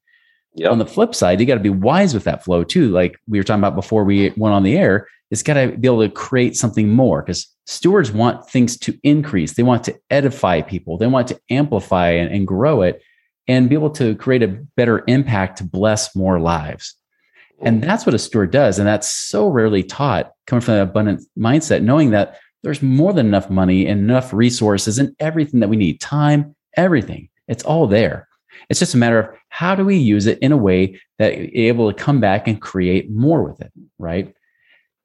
Yep. 0.56 0.70
On 0.70 0.78
the 0.78 0.86
flip 0.86 1.14
side, 1.14 1.40
you 1.40 1.46
got 1.46 1.54
to 1.54 1.60
be 1.60 1.70
wise 1.70 2.12
with 2.12 2.24
that 2.24 2.44
flow 2.44 2.62
too. 2.62 2.90
Like 2.90 3.18
we 3.26 3.38
were 3.38 3.44
talking 3.44 3.60
about 3.60 3.74
before 3.74 4.04
we 4.04 4.30
went 4.36 4.54
on 4.54 4.62
the 4.62 4.76
air, 4.76 5.08
it's 5.30 5.42
got 5.42 5.54
to 5.54 5.68
be 5.68 5.88
able 5.88 6.02
to 6.02 6.10
create 6.10 6.56
something 6.56 6.90
more 6.90 7.22
because 7.22 7.48
stewards 7.66 8.12
want 8.12 8.48
things 8.48 8.76
to 8.80 8.98
increase. 9.02 9.54
They 9.54 9.62
want 9.62 9.84
to 9.84 9.98
edify 10.10 10.60
people. 10.60 10.98
They 10.98 11.06
want 11.06 11.28
to 11.28 11.40
amplify 11.48 12.10
and, 12.10 12.32
and 12.32 12.46
grow 12.46 12.82
it 12.82 13.02
and 13.48 13.68
be 13.68 13.74
able 13.74 13.90
to 13.90 14.14
create 14.16 14.42
a 14.42 14.58
better 14.76 15.02
impact 15.06 15.58
to 15.58 15.64
bless 15.64 16.14
more 16.14 16.38
lives. 16.38 16.94
And 17.64 17.82
that's 17.82 18.04
what 18.06 18.14
a 18.14 18.18
steward 18.18 18.50
does. 18.50 18.78
And 18.78 18.86
that's 18.86 19.08
so 19.08 19.48
rarely 19.48 19.82
taught 19.82 20.32
coming 20.46 20.60
from 20.60 20.74
an 20.74 20.80
abundant 20.80 21.22
mindset, 21.38 21.82
knowing 21.82 22.10
that 22.10 22.38
there's 22.62 22.82
more 22.82 23.12
than 23.12 23.26
enough 23.26 23.50
money 23.50 23.86
and 23.86 24.00
enough 24.00 24.32
resources 24.32 24.98
and 24.98 25.14
everything 25.20 25.60
that 25.60 25.68
we 25.68 25.76
need 25.76 26.00
time, 26.00 26.54
everything. 26.76 27.28
It's 27.48 27.64
all 27.64 27.86
there. 27.86 28.28
It's 28.68 28.80
just 28.80 28.94
a 28.94 28.98
matter 28.98 29.18
of 29.18 29.36
how 29.48 29.74
do 29.74 29.84
we 29.84 29.96
use 29.96 30.26
it 30.26 30.38
in 30.38 30.52
a 30.52 30.56
way 30.56 31.00
that 31.18 31.36
you're 31.36 31.68
able 31.70 31.92
to 31.92 31.98
come 31.98 32.20
back 32.20 32.48
and 32.48 32.60
create 32.60 33.10
more 33.10 33.42
with 33.42 33.60
it, 33.60 33.72
right? 33.98 34.34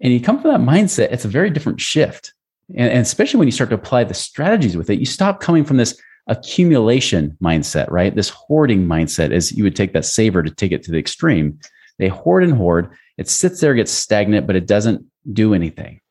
And 0.01 0.13
you 0.13 0.21
come 0.21 0.41
from 0.41 0.51
that 0.51 0.61
mindset, 0.61 1.11
it's 1.11 1.25
a 1.25 1.29
very 1.29 1.49
different 1.49 1.81
shift. 1.81 2.33
And, 2.69 2.89
and 2.89 2.99
especially 2.99 3.39
when 3.39 3.47
you 3.47 3.51
start 3.51 3.71
to 3.71 3.75
apply 3.75 4.05
the 4.05 4.13
strategies 4.13 4.77
with 4.77 4.89
it, 4.89 4.99
you 4.99 5.05
stop 5.05 5.41
coming 5.41 5.65
from 5.65 5.77
this 5.77 5.99
accumulation 6.27 7.35
mindset, 7.43 7.89
right? 7.89 8.15
This 8.15 8.29
hoarding 8.29 8.85
mindset, 8.85 9.31
as 9.31 9.51
you 9.51 9.63
would 9.63 9.75
take 9.75 9.93
that 9.93 10.05
saver 10.05 10.43
to 10.43 10.51
take 10.51 10.71
it 10.71 10.83
to 10.83 10.91
the 10.91 10.99
extreme 10.99 11.59
they 11.99 12.07
hoard 12.07 12.43
and 12.43 12.53
hoard. 12.53 12.91
It 13.17 13.29
sits 13.29 13.59
there, 13.59 13.75
gets 13.75 13.91
stagnant, 13.91 14.47
but 14.47 14.55
it 14.55 14.65
doesn't 14.65 15.05
do 15.31 15.53
anything. 15.53 16.01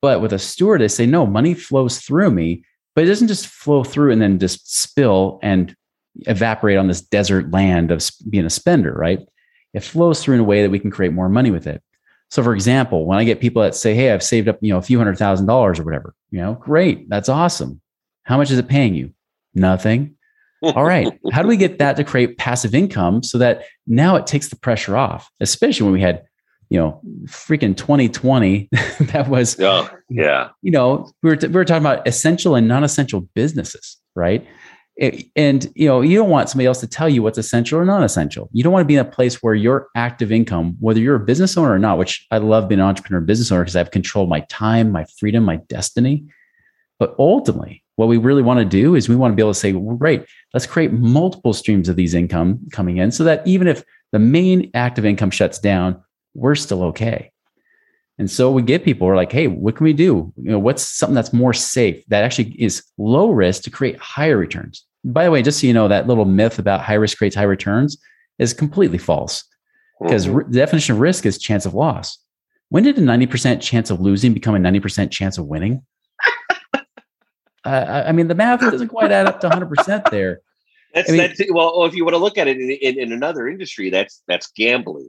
But 0.00 0.22
with 0.22 0.32
a 0.32 0.38
steward, 0.38 0.80
they 0.80 0.88
say, 0.88 1.04
no, 1.04 1.26
money 1.26 1.52
flows 1.52 1.98
through 1.98 2.30
me, 2.30 2.64
but 2.94 3.04
it 3.04 3.08
doesn't 3.08 3.28
just 3.28 3.46
flow 3.46 3.84
through 3.84 4.12
and 4.12 4.22
then 4.22 4.38
just 4.38 4.80
spill 4.80 5.38
and 5.42 5.76
evaporate 6.22 6.78
on 6.78 6.88
this 6.88 7.02
desert 7.02 7.50
land 7.50 7.90
of 7.90 8.08
being 8.28 8.46
a 8.46 8.50
spender, 8.50 8.92
right? 8.92 9.20
It 9.74 9.84
flows 9.84 10.22
through 10.22 10.34
in 10.36 10.40
a 10.40 10.44
way 10.44 10.62
that 10.62 10.70
we 10.70 10.78
can 10.78 10.90
create 10.90 11.12
more 11.12 11.28
money 11.28 11.50
with 11.50 11.66
it. 11.66 11.82
So, 12.30 12.42
for 12.42 12.54
example, 12.54 13.06
when 13.06 13.18
I 13.18 13.24
get 13.24 13.40
people 13.40 13.62
that 13.62 13.74
say, 13.74 13.94
"Hey, 13.94 14.12
I've 14.12 14.22
saved 14.22 14.48
up, 14.48 14.58
you 14.60 14.72
know, 14.72 14.78
a 14.78 14.82
few 14.82 14.98
hundred 14.98 15.18
thousand 15.18 15.46
dollars 15.46 15.80
or 15.80 15.84
whatever," 15.84 16.14
you 16.30 16.40
know, 16.40 16.54
great, 16.54 17.08
that's 17.08 17.28
awesome. 17.28 17.80
How 18.22 18.36
much 18.36 18.50
is 18.50 18.58
it 18.58 18.68
paying 18.68 18.94
you? 18.94 19.12
Nothing. 19.54 20.16
All 20.62 20.84
right. 20.84 21.08
How 21.32 21.42
do 21.42 21.48
we 21.48 21.56
get 21.56 21.78
that 21.78 21.96
to 21.96 22.04
create 22.04 22.38
passive 22.38 22.74
income 22.74 23.22
so 23.22 23.38
that 23.38 23.64
now 23.86 24.16
it 24.16 24.26
takes 24.26 24.48
the 24.48 24.56
pressure 24.56 24.96
off, 24.96 25.30
especially 25.40 25.84
when 25.84 25.92
we 25.92 26.00
had, 26.00 26.24
you 26.68 26.78
know, 26.78 27.00
freaking 27.26 27.76
2020 27.76 28.68
that 29.00 29.28
was, 29.28 29.58
oh, 29.60 29.88
yeah. 30.08 30.50
You 30.62 30.70
know, 30.70 31.10
we 31.22 31.30
were, 31.30 31.36
t- 31.36 31.46
we 31.46 31.54
were 31.54 31.64
talking 31.64 31.82
about 31.82 32.06
essential 32.06 32.54
and 32.54 32.68
non 32.68 32.84
essential 32.84 33.22
businesses, 33.34 33.96
right? 34.14 34.46
It, 34.96 35.24
and 35.34 35.72
you 35.74 35.88
know 35.88 36.02
you 36.02 36.18
don't 36.18 36.28
want 36.28 36.50
somebody 36.50 36.66
else 36.66 36.80
to 36.80 36.86
tell 36.86 37.08
you 37.08 37.22
what's 37.22 37.38
essential 37.38 37.78
or 37.78 37.86
non-essential 37.86 38.50
you 38.52 38.62
don't 38.62 38.72
want 38.72 38.82
to 38.82 38.86
be 38.86 38.96
in 38.96 39.00
a 39.00 39.10
place 39.10 39.42
where 39.42 39.54
your 39.54 39.88
active 39.94 40.30
income 40.30 40.76
whether 40.78 41.00
you're 41.00 41.14
a 41.14 41.20
business 41.20 41.56
owner 41.56 41.72
or 41.72 41.78
not 41.78 41.96
which 41.96 42.26
i 42.32 42.36
love 42.36 42.68
being 42.68 42.80
an 42.80 42.86
entrepreneur 42.86 43.20
business 43.20 43.50
owner 43.50 43.62
because 43.62 43.74
i 43.76 43.78
have 43.78 43.92
control 43.92 44.26
my 44.26 44.40
time 44.50 44.92
my 44.92 45.06
freedom 45.18 45.42
my 45.42 45.56
destiny 45.68 46.26
but 46.98 47.14
ultimately 47.18 47.82
what 48.00 48.08
we 48.08 48.16
really 48.16 48.42
want 48.42 48.58
to 48.58 48.64
do 48.64 48.94
is 48.94 49.10
we 49.10 49.14
want 49.14 49.30
to 49.30 49.36
be 49.36 49.42
able 49.42 49.52
to 49.52 49.58
say, 49.58 49.74
well, 49.74 49.94
great, 49.94 50.24
let's 50.54 50.64
create 50.64 50.90
multiple 50.90 51.52
streams 51.52 51.86
of 51.86 51.96
these 51.96 52.14
income 52.14 52.58
coming 52.72 52.96
in 52.96 53.10
so 53.10 53.24
that 53.24 53.46
even 53.46 53.68
if 53.68 53.84
the 54.12 54.18
main 54.18 54.70
active 54.72 55.04
income 55.04 55.30
shuts 55.30 55.58
down, 55.58 56.02
we're 56.32 56.54
still 56.54 56.82
okay. 56.82 57.30
And 58.18 58.30
so 58.30 58.50
we 58.50 58.62
get 58.62 58.84
people, 58.84 59.06
we're 59.06 59.16
like, 59.16 59.30
hey, 59.30 59.48
what 59.48 59.76
can 59.76 59.84
we 59.84 59.92
do? 59.92 60.32
You 60.38 60.50
know, 60.50 60.58
what's 60.58 60.82
something 60.82 61.14
that's 61.14 61.34
more 61.34 61.52
safe 61.52 62.02
that 62.06 62.24
actually 62.24 62.52
is 62.58 62.82
low 62.96 63.32
risk 63.32 63.64
to 63.64 63.70
create 63.70 63.98
higher 63.98 64.38
returns? 64.38 64.82
By 65.04 65.24
the 65.24 65.30
way, 65.30 65.42
just 65.42 65.60
so 65.60 65.66
you 65.66 65.74
know, 65.74 65.88
that 65.88 66.06
little 66.06 66.24
myth 66.24 66.58
about 66.58 66.80
high 66.80 66.94
risk 66.94 67.18
creates 67.18 67.36
high 67.36 67.42
returns 67.42 67.98
is 68.38 68.54
completely 68.54 68.96
false 68.96 69.44
because 70.00 70.26
mm-hmm. 70.26 70.50
the 70.50 70.58
definition 70.58 70.94
of 70.94 71.02
risk 71.02 71.26
is 71.26 71.36
chance 71.36 71.66
of 71.66 71.74
loss. 71.74 72.16
When 72.70 72.82
did 72.82 72.96
a 72.96 73.02
90% 73.02 73.60
chance 73.60 73.90
of 73.90 74.00
losing 74.00 74.32
become 74.32 74.54
a 74.54 74.58
90% 74.58 75.10
chance 75.10 75.36
of 75.36 75.46
winning? 75.46 75.82
Uh, 77.64 78.04
I 78.06 78.12
mean, 78.12 78.28
the 78.28 78.34
math 78.34 78.60
doesn't 78.60 78.88
quite 78.88 79.12
add 79.12 79.26
up 79.26 79.40
to 79.40 79.48
100% 79.48 80.10
there. 80.10 80.40
That's, 80.94 81.08
I 81.08 81.12
mean, 81.12 81.20
that's 81.20 81.40
well. 81.52 81.84
If 81.84 81.94
you 81.94 82.04
want 82.04 82.14
to 82.14 82.18
look 82.18 82.36
at 82.36 82.48
it 82.48 82.56
in, 82.56 82.68
in, 82.68 82.98
in, 82.98 83.12
another 83.12 83.46
industry, 83.46 83.90
that's 83.90 84.24
that's 84.26 84.50
gambling. 84.50 85.08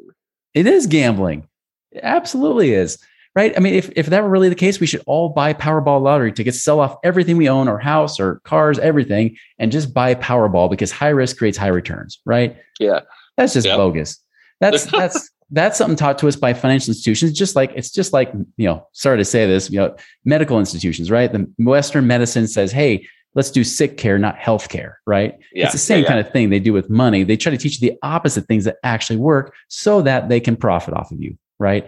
It 0.54 0.68
is 0.68 0.86
gambling. 0.86 1.48
It 1.92 2.02
absolutely 2.04 2.74
is. 2.74 3.00
Right. 3.34 3.52
I 3.58 3.60
mean, 3.62 3.74
if, 3.74 3.90
if 3.96 4.06
that 4.06 4.22
were 4.22 4.30
really 4.30 4.50
the 4.50 4.54
case, 4.54 4.80
we 4.80 4.86
should 4.86 5.02
all 5.08 5.30
buy 5.30 5.54
Powerball 5.56 6.00
lottery 6.00 6.34
tickets, 6.34 6.62
sell 6.62 6.80
off 6.80 6.98
everything 7.04 7.36
we 7.36 7.50
own, 7.50 7.68
our 7.68 7.80
house, 7.80 8.20
or 8.20 8.42
cars, 8.44 8.78
everything, 8.78 9.38
and 9.58 9.72
just 9.72 9.92
buy 9.92 10.14
Powerball 10.14 10.70
because 10.70 10.92
high 10.92 11.10
risk 11.10 11.38
creates 11.38 11.58
high 11.58 11.70
returns. 11.70 12.20
Right. 12.28 12.58
Yeah. 12.80 13.00
That's 13.38 13.54
just 13.54 13.68
bogus. 13.68 14.22
That's 14.60 14.86
that's 14.92 15.32
that's 15.52 15.78
something 15.78 15.98
taught 15.98 16.18
to 16.20 16.28
us 16.28 16.36
by 16.36 16.54
financial 16.54 16.92
institutions 16.92 17.34
just 17.34 17.56
like 17.56 17.72
it's 17.76 17.92
just 17.92 18.14
like 18.14 18.32
you 18.58 18.66
know 18.66 18.88
sorry 18.94 19.18
to 19.18 19.26
say 19.26 19.46
this 19.46 19.70
you 19.70 19.80
know 19.80 19.96
medical 20.26 20.60
institutions 20.60 21.12
right? 21.12 21.32
The 21.32 21.48
western 21.60 22.08
medicine 22.08 22.48
says 22.48 22.72
hey 22.72 23.08
let's 23.36 23.52
do 23.52 23.64
sick 23.64 23.98
care 23.98 24.18
not 24.18 24.38
health 24.38 24.70
care 24.70 25.00
right? 25.06 25.38
Yeah, 25.54 25.66
it's 25.66 25.74
the 25.74 25.78
same 25.78 26.00
yeah, 26.00 26.04
yeah. 26.04 26.08
kind 26.08 26.20
of 26.20 26.32
thing 26.32 26.50
they 26.50 26.60
do 26.60 26.74
with 26.74 26.90
money. 26.90 27.24
They 27.24 27.38
try 27.38 27.52
to 27.52 27.58
teach 27.58 27.82
you 27.82 27.90
the 27.90 27.98
opposite 28.02 28.48
things 28.48 28.64
that 28.64 28.78
actually 28.84 29.18
work 29.18 29.54
so 29.68 30.02
that 30.02 30.30
they 30.30 30.40
can 30.40 30.56
profit 30.56 30.94
off 30.94 31.12
of 31.12 31.22
you 31.22 31.38
right? 31.60 31.88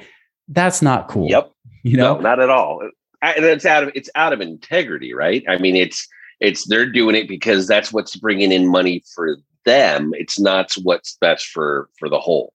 That's 0.50 0.82
not 0.82 1.08
cool 1.08 1.30
yep. 1.30 1.52
you 1.84 1.98
know? 1.98 2.16
No, 2.16 2.22
not 2.22 2.40
at 2.40 2.50
all. 2.50 2.82
And 3.22 3.46
it's 3.46 3.66
out 3.66 3.84
of 3.84 3.92
it's 3.96 4.10
out 4.16 4.34
of 4.34 4.42
integrity 4.42 5.14
right? 5.14 5.44
I 5.48 5.58
mean 5.58 5.76
it's 5.76 6.08
it's 6.40 6.68
they're 6.68 6.92
doing 6.92 7.16
it 7.16 7.30
because 7.30 7.68
that's 7.68 7.94
what's 7.94 8.18
bringing 8.18 8.52
in 8.52 8.68
money 8.68 9.04
for 9.16 9.38
them. 9.64 10.12
It's 10.16 10.38
not 10.38 10.74
what's 10.84 11.18
best 11.22 11.48
for 11.48 11.90
for 11.98 12.10
the 12.10 12.20
whole 12.20 12.54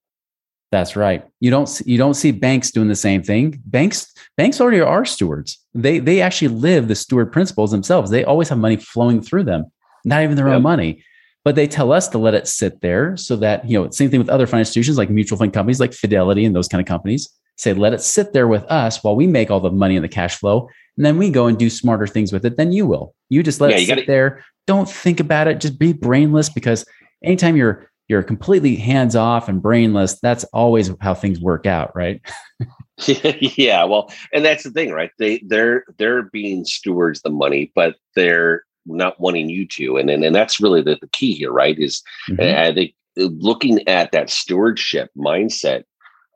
that's 0.71 0.97
right. 0.97 1.25
You 1.41 1.51
don't 1.51 1.81
you 1.87 1.97
don't 1.97 2.15
see 2.15 2.31
banks 2.31 2.71
doing 2.71 2.89
the 2.89 2.97
same 2.97 3.23
thing. 3.23 3.63
Banks 3.65 4.13
banks 4.37 4.61
already 4.61 4.81
are 4.81 5.05
stewards. 5.05 5.59
They 5.75 5.99
they 5.99 6.21
actually 6.21 6.49
live 6.49 6.89
the 6.89 6.95
steward 6.95 7.33
principles 7.33 7.71
themselves. 7.71 8.11
They 8.11 8.25
always 8.25 8.49
have 8.51 8.59
money 8.59 8.77
flowing 8.77 9.23
through 9.23 9.45
them, 9.45 9.71
not 10.05 10.23
even 10.23 10.37
their 10.37 10.49
yep. 10.49 10.57
own 10.57 10.63
money. 10.63 11.03
But 11.45 11.55
they 11.55 11.67
tell 11.67 11.93
us 11.93 12.09
to 12.09 12.19
let 12.19 12.35
it 12.35 12.47
sit 12.47 12.83
there 12.83 13.17
so 13.17 13.37
that, 13.37 13.67
you 13.67 13.81
know, 13.81 13.89
same 13.91 14.11
thing 14.11 14.19
with 14.19 14.29
other 14.29 14.47
financial 14.47 14.69
institutions 14.69 14.99
like 14.99 15.09
mutual 15.09 15.39
fund 15.39 15.55
companies 15.55 15.81
like 15.81 15.95
Fidelity 15.95 16.45
and 16.45 16.55
those 16.55 16.69
kind 16.69 16.81
of 16.81 16.87
companies. 16.87 17.29
Say, 17.57 17.73
let 17.73 17.95
it 17.95 18.03
sit 18.03 18.35
there 18.35 18.47
with 18.47 18.65
us 18.65 19.03
while 19.03 19.17
we 19.17 19.27
make 19.27 19.51
all 19.51 19.61
the 19.61 19.71
money 19.71 19.97
and 19.97 20.05
the 20.05 20.11
cash 20.11 20.37
flow. 20.37 20.69
And 20.99 21.07
then 21.07 21.17
we 21.17 21.31
go 21.31 21.47
and 21.47 21.59
do 21.59 21.71
smarter 21.71 22.07
things 22.07 22.33
with 22.33 22.45
it 22.45 22.59
than 22.59 22.73
you 22.73 22.87
will. 22.87 23.15
You 23.31 23.43
just 23.43 23.61
let 23.61 23.71
yeah, 23.71 23.77
it 23.77 23.87
sit 23.87 23.95
gotta- 23.95 24.07
there. 24.07 24.45
Don't 24.67 24.91
think 24.91 25.21
about 25.21 25.49
it. 25.49 25.61
Just 25.61 25.79
be 25.79 25.95
brainless 25.95 26.51
because 26.51 26.85
anytime 27.25 27.57
you're 27.57 27.91
you're 28.09 28.23
completely 28.23 28.75
hands 28.77 29.15
off 29.15 29.49
and 29.49 29.63
brainless, 29.63 30.19
that's 30.21 30.45
always 30.45 30.91
how 31.01 31.15
things 31.15 31.41
work 31.41 31.67
out, 31.67 31.95
right? 31.95 32.21
yeah, 33.07 33.85
well, 33.85 34.13
and 34.33 34.45
that's 34.45 34.65
the 34.65 34.71
thing, 34.71 34.91
right? 34.91 35.13
They 35.19 35.39
they're 35.47 35.85
they're 35.99 36.25
being 36.25 36.65
stewards 36.65 37.23
the 37.23 37.31
money, 37.31 37.71
but 37.75 37.95
they're 38.17 38.65
not 38.87 39.21
wanting 39.21 39.49
you 39.49 39.69
to, 39.69 39.99
and 39.99 40.11
and, 40.11 40.25
and 40.25 40.35
that's 40.35 40.61
really 40.61 40.83
the, 40.83 40.99
the 41.01 41.09
key 41.09 41.33
here, 41.33 41.53
right? 41.53 41.79
Is 41.79 42.03
mm-hmm. 42.29 42.43
I 42.43 42.75
think 42.75 42.95
looking 43.17 43.87
at 43.89 44.13
that 44.13 44.31
stewardship 44.31 45.11
mindset. 45.17 45.85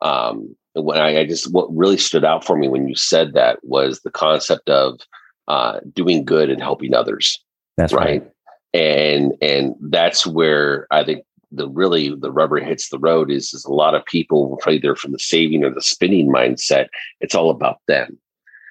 Um, 0.01 0.55
when 0.73 0.97
I, 0.97 1.19
I, 1.19 1.25
just 1.25 1.53
what 1.53 1.73
really 1.73 1.97
stood 1.97 2.25
out 2.25 2.43
for 2.43 2.57
me 2.57 2.67
when 2.67 2.89
you 2.89 2.95
said 2.95 3.33
that 3.33 3.59
was 3.61 4.01
the 4.01 4.11
concept 4.11 4.69
of 4.69 4.99
uh, 5.47 5.79
doing 5.93 6.25
good 6.25 6.49
and 6.49 6.61
helping 6.61 6.93
others. 6.93 7.41
That's 7.77 7.93
right. 7.93 8.21
right. 8.21 8.31
And 8.73 9.33
and 9.41 9.75
that's 9.79 10.25
where 10.25 10.87
I 10.89 11.03
think 11.03 11.23
the 11.53 11.69
really 11.69 12.13
the 12.15 12.31
rubber 12.31 12.59
hits 12.59 12.89
the 12.89 12.99
road 12.99 13.31
is, 13.31 13.53
is 13.53 13.65
a 13.65 13.73
lot 13.73 13.95
of 13.95 14.05
people 14.05 14.59
either 14.67 14.95
from 14.95 15.11
the 15.11 15.19
saving 15.19 15.63
or 15.63 15.69
the 15.69 15.81
spending 15.81 16.27
mindset 16.29 16.87
it's 17.21 17.35
all 17.35 17.49
about 17.49 17.79
them. 17.87 18.17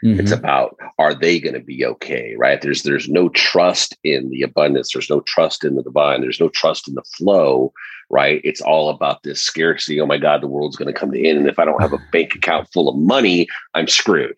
Mm-hmm. 0.04 0.18
it's 0.18 0.32
about 0.32 0.76
are 0.98 1.14
they 1.14 1.38
going 1.38 1.54
to 1.54 1.60
be 1.60 1.86
okay 1.86 2.34
right? 2.36 2.60
There's 2.60 2.82
there's 2.82 3.08
no 3.08 3.28
trust 3.28 3.96
in 4.02 4.30
the 4.30 4.42
abundance 4.42 4.92
there's 4.92 5.10
no 5.10 5.20
trust 5.20 5.64
in 5.64 5.76
the 5.76 5.82
divine 5.82 6.20
there's 6.20 6.40
no 6.40 6.48
trust 6.48 6.88
in 6.88 6.94
the 6.94 7.04
flow 7.16 7.72
right? 8.10 8.40
It's 8.44 8.60
all 8.60 8.90
about 8.90 9.22
this 9.22 9.40
scarcity 9.40 10.00
oh 10.00 10.06
my 10.06 10.18
god 10.18 10.42
the 10.42 10.48
world's 10.48 10.76
going 10.76 10.92
to 10.92 10.98
come 10.98 11.12
to 11.12 11.24
end 11.24 11.38
and 11.38 11.48
if 11.48 11.58
i 11.58 11.64
don't 11.64 11.80
have 11.80 11.92
a 11.92 12.02
bank 12.12 12.34
account 12.34 12.68
full 12.72 12.88
of 12.88 12.96
money 12.96 13.46
i'm 13.74 13.86
screwed. 13.86 14.34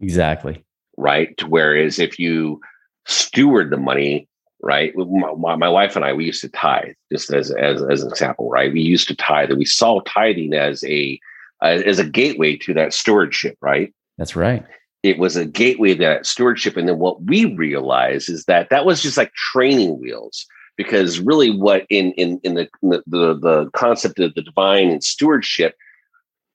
Exactly. 0.00 0.64
Right? 0.96 1.34
Whereas 1.48 1.98
if 1.98 2.18
you 2.18 2.60
steward 3.06 3.70
the 3.70 3.76
money 3.76 4.28
right? 4.60 4.92
My, 4.96 5.56
my, 5.56 5.68
wife 5.68 5.96
and 5.96 6.04
I, 6.04 6.12
we 6.12 6.24
used 6.24 6.40
to 6.42 6.48
tithe, 6.48 6.94
just 7.12 7.32
as, 7.32 7.50
as 7.52 7.82
as 7.82 8.02
an 8.02 8.10
example, 8.10 8.50
right? 8.50 8.72
We 8.72 8.80
used 8.80 9.08
to 9.08 9.16
tithe, 9.16 9.50
and 9.50 9.58
we 9.58 9.64
saw 9.64 10.00
tithing 10.00 10.54
as 10.54 10.84
a 10.84 11.20
uh, 11.62 11.80
as 11.86 11.98
a 11.98 12.04
gateway 12.04 12.56
to 12.56 12.74
that 12.74 12.92
stewardship, 12.92 13.56
right? 13.60 13.92
That's 14.16 14.36
right. 14.36 14.64
It 15.02 15.18
was 15.18 15.36
a 15.36 15.46
gateway 15.46 15.94
to 15.94 16.00
that 16.00 16.26
stewardship, 16.26 16.76
and 16.76 16.88
then 16.88 16.98
what 16.98 17.22
we 17.22 17.54
realized 17.54 18.28
is 18.28 18.44
that 18.46 18.70
that 18.70 18.84
was 18.84 19.02
just 19.02 19.16
like 19.16 19.32
training 19.34 20.00
wheels. 20.00 20.46
Because 20.76 21.18
really, 21.18 21.50
what 21.50 21.86
in 21.90 22.12
in 22.12 22.40
in 22.44 22.54
the 22.54 22.68
in 22.82 22.90
the, 22.90 23.02
the 23.06 23.34
the 23.38 23.70
concept 23.72 24.18
of 24.20 24.34
the 24.34 24.42
divine 24.42 24.90
and 24.90 25.02
stewardship, 25.02 25.74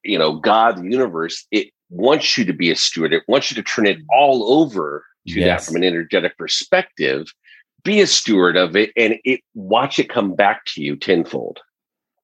you 0.03 0.17
know, 0.17 0.38
God, 0.38 0.77
the 0.77 0.83
universe, 0.83 1.45
it 1.51 1.69
wants 1.89 2.38
you 2.38 2.45
to 2.45 2.53
be 2.53 2.72
a 2.72 2.75
steward. 2.75 3.13
It 3.13 3.24
wants 3.27 3.51
you 3.51 3.55
to 3.55 3.63
turn 3.63 3.86
it 3.86 4.00
all 4.10 4.62
over 4.62 5.05
to 5.27 5.39
yes. 5.39 5.65
that 5.65 5.67
from 5.67 5.77
an 5.77 5.83
energetic 5.83 6.38
perspective 6.38 7.27
be 7.83 8.01
a 8.01 8.07
steward 8.07 8.55
of 8.55 8.75
it 8.75 8.91
and 8.95 9.15
it 9.23 9.41
watch 9.53 9.99
it 9.99 10.09
come 10.09 10.35
back 10.35 10.65
to 10.65 10.81
you 10.81 10.95
tenfold. 10.95 11.59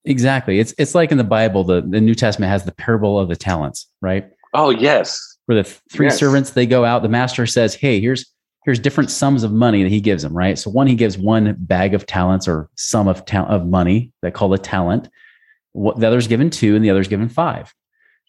Exactly. 0.05 0.59
It's 0.59 0.73
it's 0.77 0.95
like 0.95 1.11
in 1.11 1.17
the 1.17 1.23
bible 1.23 1.63
the, 1.63 1.81
the 1.81 2.01
new 2.01 2.15
testament 2.15 2.49
has 2.49 2.63
the 2.63 2.71
parable 2.71 3.19
of 3.19 3.29
the 3.29 3.35
talents 3.35 3.87
right? 4.01 4.29
Oh 4.53 4.69
yes. 4.69 5.19
Where 5.45 5.61
the 5.61 5.69
three 5.91 6.07
yes. 6.07 6.17
servants 6.17 6.51
they 6.51 6.65
go 6.65 6.85
out 6.85 7.01
the 7.01 7.09
master 7.09 7.45
says 7.45 7.75
hey 7.75 7.99
here's 7.99 8.25
here's 8.65 8.79
different 8.79 9.09
sums 9.09 9.43
of 9.43 9.51
money 9.51 9.83
that 9.83 9.89
he 9.89 10.01
gives 10.01 10.23
them 10.23 10.35
right? 10.35 10.57
So 10.57 10.69
one 10.69 10.87
he 10.87 10.95
gives 10.95 11.17
one 11.17 11.55
bag 11.59 11.93
of 11.93 12.05
talents 12.05 12.47
or 12.47 12.69
sum 12.75 13.07
of 13.07 13.25
ta- 13.25 13.47
of 13.47 13.67
money 13.67 14.13
they 14.21 14.31
call 14.31 14.53
a 14.53 14.57
talent. 14.57 15.09
What 15.73 15.99
the 15.99 16.07
other's 16.07 16.27
given 16.27 16.49
two 16.49 16.75
and 16.75 16.83
the 16.83 16.89
other's 16.89 17.07
given 17.07 17.29
five. 17.29 17.73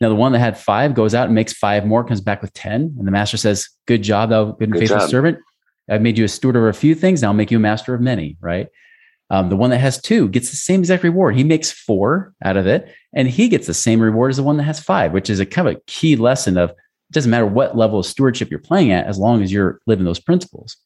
Now 0.01 0.09
the 0.09 0.15
one 0.15 0.33
that 0.33 0.39
had 0.39 0.59
five 0.59 0.95
goes 0.95 1.15
out 1.15 1.27
and 1.27 1.35
makes 1.35 1.53
five 1.53 1.87
more 1.87 2.05
comes 2.05 2.21
back 2.21 2.43
with 2.43 2.53
10 2.55 2.97
and 2.99 3.07
the 3.07 3.13
master 3.13 3.37
says 3.37 3.69
good 3.87 4.03
job 4.03 4.31
thou 4.31 4.53
good 4.53 4.71
and 4.71 4.79
faithful 4.79 4.99
job. 4.99 5.11
servant 5.11 5.39
I've 5.91 6.03
made 6.03 6.17
you 6.17 6.25
a 6.25 6.29
steward 6.29 6.57
over 6.57 6.69
a 6.69 6.75
few 6.75 6.95
things. 6.95 7.23
Now 7.23 7.29
I'll 7.29 7.35
make 7.35 7.51
you 7.51 7.59
a 7.59 7.61
master 7.61 7.95
of 7.95 8.01
many, 8.01 8.37
right? 8.41 8.69
Um, 9.31 9.49
the 9.49 9.57
one 9.57 9.71
that 9.71 9.79
has 9.79 10.01
two 10.01 10.29
gets 10.29 10.51
the 10.51 10.57
same 10.57 10.81
exact 10.81 11.03
reward. 11.03 11.37
He 11.37 11.45
makes 11.45 11.71
four 11.71 12.35
out 12.45 12.57
of 12.57 12.67
it, 12.67 12.93
and 13.13 13.29
he 13.29 13.49
gets 13.49 13.67
the 13.67 13.75
same 13.75 14.01
reward 14.01 14.31
as 14.31 14.37
the 14.39 14.43
one 14.43 14.57
that 14.57 14.65
has 14.65 14.81
five, 14.81 15.13
which 15.13 15.31
is 15.31 15.41
a 15.41 15.47
kind 15.47 15.69
of 15.69 15.77
a 15.77 15.81
key 15.87 16.17
lesson 16.17 16.57
of 16.57 16.71
it 16.71 16.77
doesn't 17.13 17.31
matter 17.31 17.47
what 17.47 17.77
level 17.77 17.99
of 17.99 18.07
stewardship 18.07 18.51
you're 18.51 18.61
playing 18.61 18.93
at, 18.93 19.07
as 19.07 19.19
long 19.19 19.43
as 19.43 19.53
you're 19.53 19.81
living 19.87 20.05
those 20.05 20.21
principles. 20.21 20.77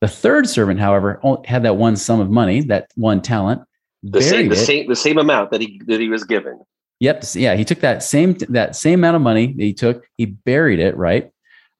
The 0.00 0.08
third 0.08 0.48
servant, 0.48 0.80
however, 0.80 1.20
had 1.46 1.62
that 1.62 1.76
one 1.76 1.96
sum 1.96 2.20
of 2.20 2.30
money, 2.30 2.60
that 2.62 2.90
one 2.94 3.22
talent, 3.22 3.62
the 4.02 4.20
same, 4.20 4.48
the 4.48 4.56
same, 4.56 4.88
the 4.88 4.96
same 4.96 5.16
amount 5.18 5.50
that 5.50 5.60
he 5.62 5.80
that 5.86 6.00
he 6.00 6.08
was 6.08 6.24
given. 6.24 6.60
Yep. 7.00 7.24
Yeah, 7.34 7.56
he 7.56 7.64
took 7.64 7.80
that 7.80 8.02
same 8.02 8.34
that 8.50 8.76
same 8.76 9.00
amount 9.00 9.16
of 9.16 9.22
money 9.22 9.54
that 9.54 9.62
he 9.62 9.72
took, 9.72 10.06
he 10.16 10.26
buried 10.26 10.78
it. 10.78 10.96
Right. 10.96 11.30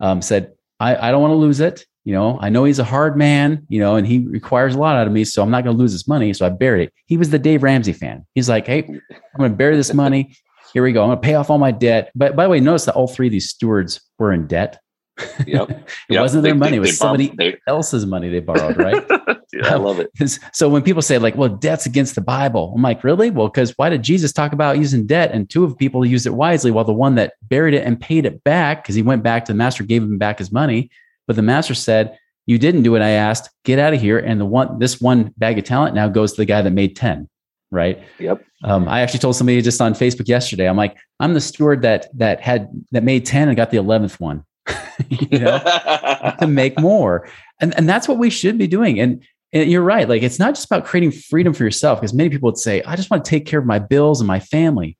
Um, 0.00 0.22
said, 0.22 0.52
I, 0.80 0.96
I 0.96 1.10
don't 1.10 1.20
want 1.20 1.32
to 1.32 1.36
lose 1.36 1.60
it. 1.60 1.86
You 2.06 2.12
know, 2.12 2.38
I 2.40 2.48
know 2.50 2.62
he's 2.64 2.78
a 2.78 2.84
hard 2.84 3.16
man, 3.16 3.66
you 3.68 3.80
know, 3.80 3.96
and 3.96 4.06
he 4.06 4.20
requires 4.20 4.76
a 4.76 4.78
lot 4.78 4.94
out 4.96 5.08
of 5.08 5.12
me. 5.12 5.24
So 5.24 5.42
I'm 5.42 5.50
not 5.50 5.64
going 5.64 5.76
to 5.76 5.78
lose 5.80 5.90
this 5.92 6.06
money. 6.06 6.32
So 6.32 6.46
I 6.46 6.50
buried 6.50 6.84
it. 6.86 6.92
He 7.06 7.16
was 7.16 7.30
the 7.30 7.38
Dave 7.38 7.64
Ramsey 7.64 7.92
fan. 7.92 8.24
He's 8.36 8.48
like, 8.48 8.64
hey, 8.66 8.84
I'm 8.86 9.38
going 9.38 9.50
to 9.50 9.56
bury 9.56 9.74
this 9.76 9.92
money. 9.92 10.32
here 10.72 10.84
we 10.84 10.92
go. 10.92 11.02
I'm 11.02 11.08
going 11.08 11.18
to 11.18 11.22
pay 11.22 11.34
off 11.34 11.50
all 11.50 11.58
my 11.58 11.72
debt. 11.72 12.12
But 12.14 12.36
by 12.36 12.44
the 12.44 12.50
way, 12.50 12.60
notice 12.60 12.84
that 12.84 12.94
all 12.94 13.08
three 13.08 13.26
of 13.26 13.32
these 13.32 13.50
stewards 13.50 14.00
were 14.20 14.32
in 14.32 14.46
debt. 14.46 14.78
Yep. 15.46 15.70
it 15.70 15.84
Yep. 16.10 16.20
wasn't 16.20 16.42
their 16.44 16.52
They- 16.52 16.58
money; 16.58 16.76
it 16.76 16.80
was 16.80 16.96
somebody 16.98 17.28
borrowed- 17.30 17.58
else's 17.66 18.06
money 18.06 18.28
they 18.28 18.40
borrowed, 18.40 18.76
right? 18.76 19.04
Yeah, 19.52 19.74
I 19.74 19.76
love 19.76 20.00
it. 20.00 20.10
So 20.52 20.68
when 20.68 20.82
people 20.82 21.00
say 21.02 21.18
like, 21.18 21.36
"Well, 21.36 21.48
debt's 21.48 21.86
against 21.86 22.14
the 22.16 22.20
Bible," 22.20 22.72
I'm 22.76 22.82
like, 22.82 23.02
"Really? 23.04 23.30
Well, 23.30 23.46
because 23.48 23.72
why 23.78 23.88
did 23.88 24.02
Jesus 24.02 24.32
talk 24.32 24.52
about 24.52 24.76
using 24.78 25.06
debt 25.06 25.30
and 25.32 25.48
two 25.48 25.64
of 25.64 25.70
the 25.70 25.76
people 25.76 26.04
used 26.04 26.26
it 26.26 26.34
wisely, 26.34 26.70
while 26.70 26.84
the 26.84 26.92
one 26.92 27.14
that 27.14 27.34
buried 27.42 27.72
it 27.74 27.84
and 27.84 27.98
paid 28.00 28.26
it 28.26 28.44
back 28.44 28.82
because 28.82 28.94
he 28.94 29.02
went 29.02 29.22
back 29.22 29.44
to 29.46 29.52
the 29.52 29.56
master, 29.56 29.82
gave 29.84 30.02
him 30.02 30.18
back 30.18 30.38
his 30.38 30.52
money, 30.52 30.90
but 31.26 31.36
the 31.36 31.42
master 31.42 31.74
said, 31.74 32.18
"You 32.46 32.58
didn't 32.58 32.82
do 32.82 32.92
what 32.92 33.02
I 33.02 33.10
asked. 33.10 33.50
Get 33.64 33.78
out 33.78 33.94
of 33.94 34.00
here." 34.00 34.18
And 34.18 34.40
the 34.40 34.46
one, 34.46 34.78
this 34.78 35.00
one 35.00 35.34
bag 35.36 35.58
of 35.58 35.64
talent 35.64 35.94
now 35.94 36.08
goes 36.08 36.32
to 36.32 36.40
the 36.40 36.46
guy 36.46 36.62
that 36.62 36.70
made 36.70 36.96
ten, 36.96 37.28
right? 37.70 38.02
Yep. 38.18 38.44
Um, 38.64 38.88
I 38.88 39.00
actually 39.00 39.20
told 39.20 39.36
somebody 39.36 39.60
just 39.62 39.80
on 39.80 39.94
Facebook 39.94 40.28
yesterday. 40.28 40.68
I'm 40.68 40.76
like, 40.76 40.96
I'm 41.20 41.34
the 41.34 41.40
steward 41.40 41.82
that 41.82 42.08
that 42.18 42.40
had 42.40 42.68
that 42.92 43.04
made 43.04 43.26
ten 43.26 43.48
and 43.48 43.56
got 43.56 43.70
the 43.70 43.78
eleventh 43.78 44.20
one. 44.20 44.44
you 45.08 45.38
know, 45.38 45.58
to 46.40 46.46
make 46.46 46.78
more. 46.78 47.28
And, 47.60 47.76
and 47.76 47.88
that's 47.88 48.08
what 48.08 48.18
we 48.18 48.30
should 48.30 48.58
be 48.58 48.66
doing. 48.66 49.00
And, 49.00 49.22
and 49.52 49.70
you're 49.70 49.82
right. 49.82 50.08
Like, 50.08 50.22
it's 50.22 50.38
not 50.38 50.54
just 50.54 50.66
about 50.66 50.84
creating 50.84 51.12
freedom 51.12 51.52
for 51.52 51.64
yourself, 51.64 52.00
because 52.00 52.12
many 52.12 52.30
people 52.30 52.48
would 52.48 52.58
say, 52.58 52.82
I 52.82 52.96
just 52.96 53.10
want 53.10 53.24
to 53.24 53.30
take 53.30 53.46
care 53.46 53.60
of 53.60 53.66
my 53.66 53.78
bills 53.78 54.20
and 54.20 54.28
my 54.28 54.40
family. 54.40 54.96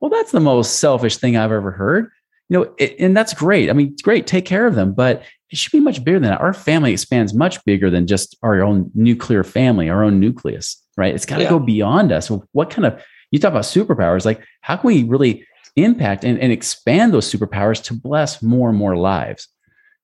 Well, 0.00 0.10
that's 0.10 0.32
the 0.32 0.40
most 0.40 0.78
selfish 0.78 1.18
thing 1.18 1.36
I've 1.36 1.52
ever 1.52 1.70
heard. 1.70 2.10
You 2.48 2.58
know, 2.58 2.74
it, 2.78 2.96
and 2.98 3.16
that's 3.16 3.34
great. 3.34 3.70
I 3.70 3.74
mean, 3.74 3.90
it's 3.92 4.02
great. 4.02 4.26
Take 4.26 4.44
care 4.44 4.66
of 4.66 4.74
them, 4.74 4.92
but 4.92 5.22
it 5.50 5.58
should 5.58 5.72
be 5.72 5.80
much 5.80 6.04
bigger 6.04 6.20
than 6.20 6.30
that. 6.30 6.40
Our 6.40 6.52
family 6.54 6.92
expands 6.92 7.34
much 7.34 7.64
bigger 7.64 7.90
than 7.90 8.06
just 8.06 8.36
our 8.42 8.62
own 8.62 8.90
nuclear 8.94 9.42
family, 9.42 9.88
our 9.90 10.04
own 10.04 10.20
nucleus, 10.20 10.80
right? 10.96 11.14
It's 11.14 11.26
got 11.26 11.38
to 11.38 11.42
Yeah. 11.44 11.50
go 11.50 11.58
beyond 11.58 12.12
us. 12.12 12.30
What 12.52 12.70
kind 12.70 12.86
of, 12.86 13.02
you 13.30 13.38
talk 13.38 13.50
about 13.50 13.64
superpowers, 13.64 14.24
like 14.24 14.42
how 14.60 14.76
can 14.76 14.86
we 14.88 15.02
really 15.02 15.46
impact 15.76 16.24
and, 16.24 16.38
and 16.38 16.52
expand 16.52 17.12
those 17.12 17.30
superpowers 17.30 17.82
to 17.84 17.94
bless 17.94 18.42
more 18.42 18.68
and 18.68 18.78
more 18.78 18.96
lives? 18.96 19.48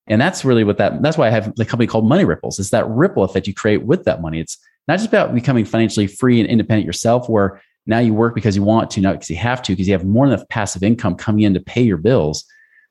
And 0.08 0.20
that's 0.20 0.44
really 0.44 0.64
what 0.64 0.78
that, 0.78 1.02
that's 1.02 1.18
why 1.18 1.26
I 1.26 1.30
have 1.30 1.54
the 1.56 1.64
company 1.64 1.86
called 1.86 2.08
Money 2.08 2.24
Ripples. 2.24 2.58
It's 2.58 2.70
that 2.70 2.88
ripple 2.88 3.24
effect 3.24 3.46
you 3.46 3.54
create 3.54 3.82
with 3.84 4.04
that 4.04 4.22
money. 4.22 4.40
It's 4.40 4.58
not 4.88 4.98
just 4.98 5.08
about 5.08 5.34
becoming 5.34 5.64
financially 5.64 6.06
free 6.06 6.40
and 6.40 6.48
independent 6.48 6.86
yourself, 6.86 7.28
where 7.28 7.60
now 7.86 7.98
you 7.98 8.14
work 8.14 8.34
because 8.34 8.56
you 8.56 8.62
want 8.62 8.90
to, 8.92 9.00
not 9.00 9.14
because 9.14 9.30
you 9.30 9.36
have 9.36 9.62
to, 9.62 9.72
because 9.72 9.86
you 9.88 9.92
have 9.94 10.04
more 10.04 10.26
than 10.26 10.34
enough 10.34 10.48
passive 10.48 10.82
income 10.82 11.14
coming 11.16 11.44
in 11.44 11.54
to 11.54 11.60
pay 11.60 11.82
your 11.82 11.96
bills. 11.96 12.44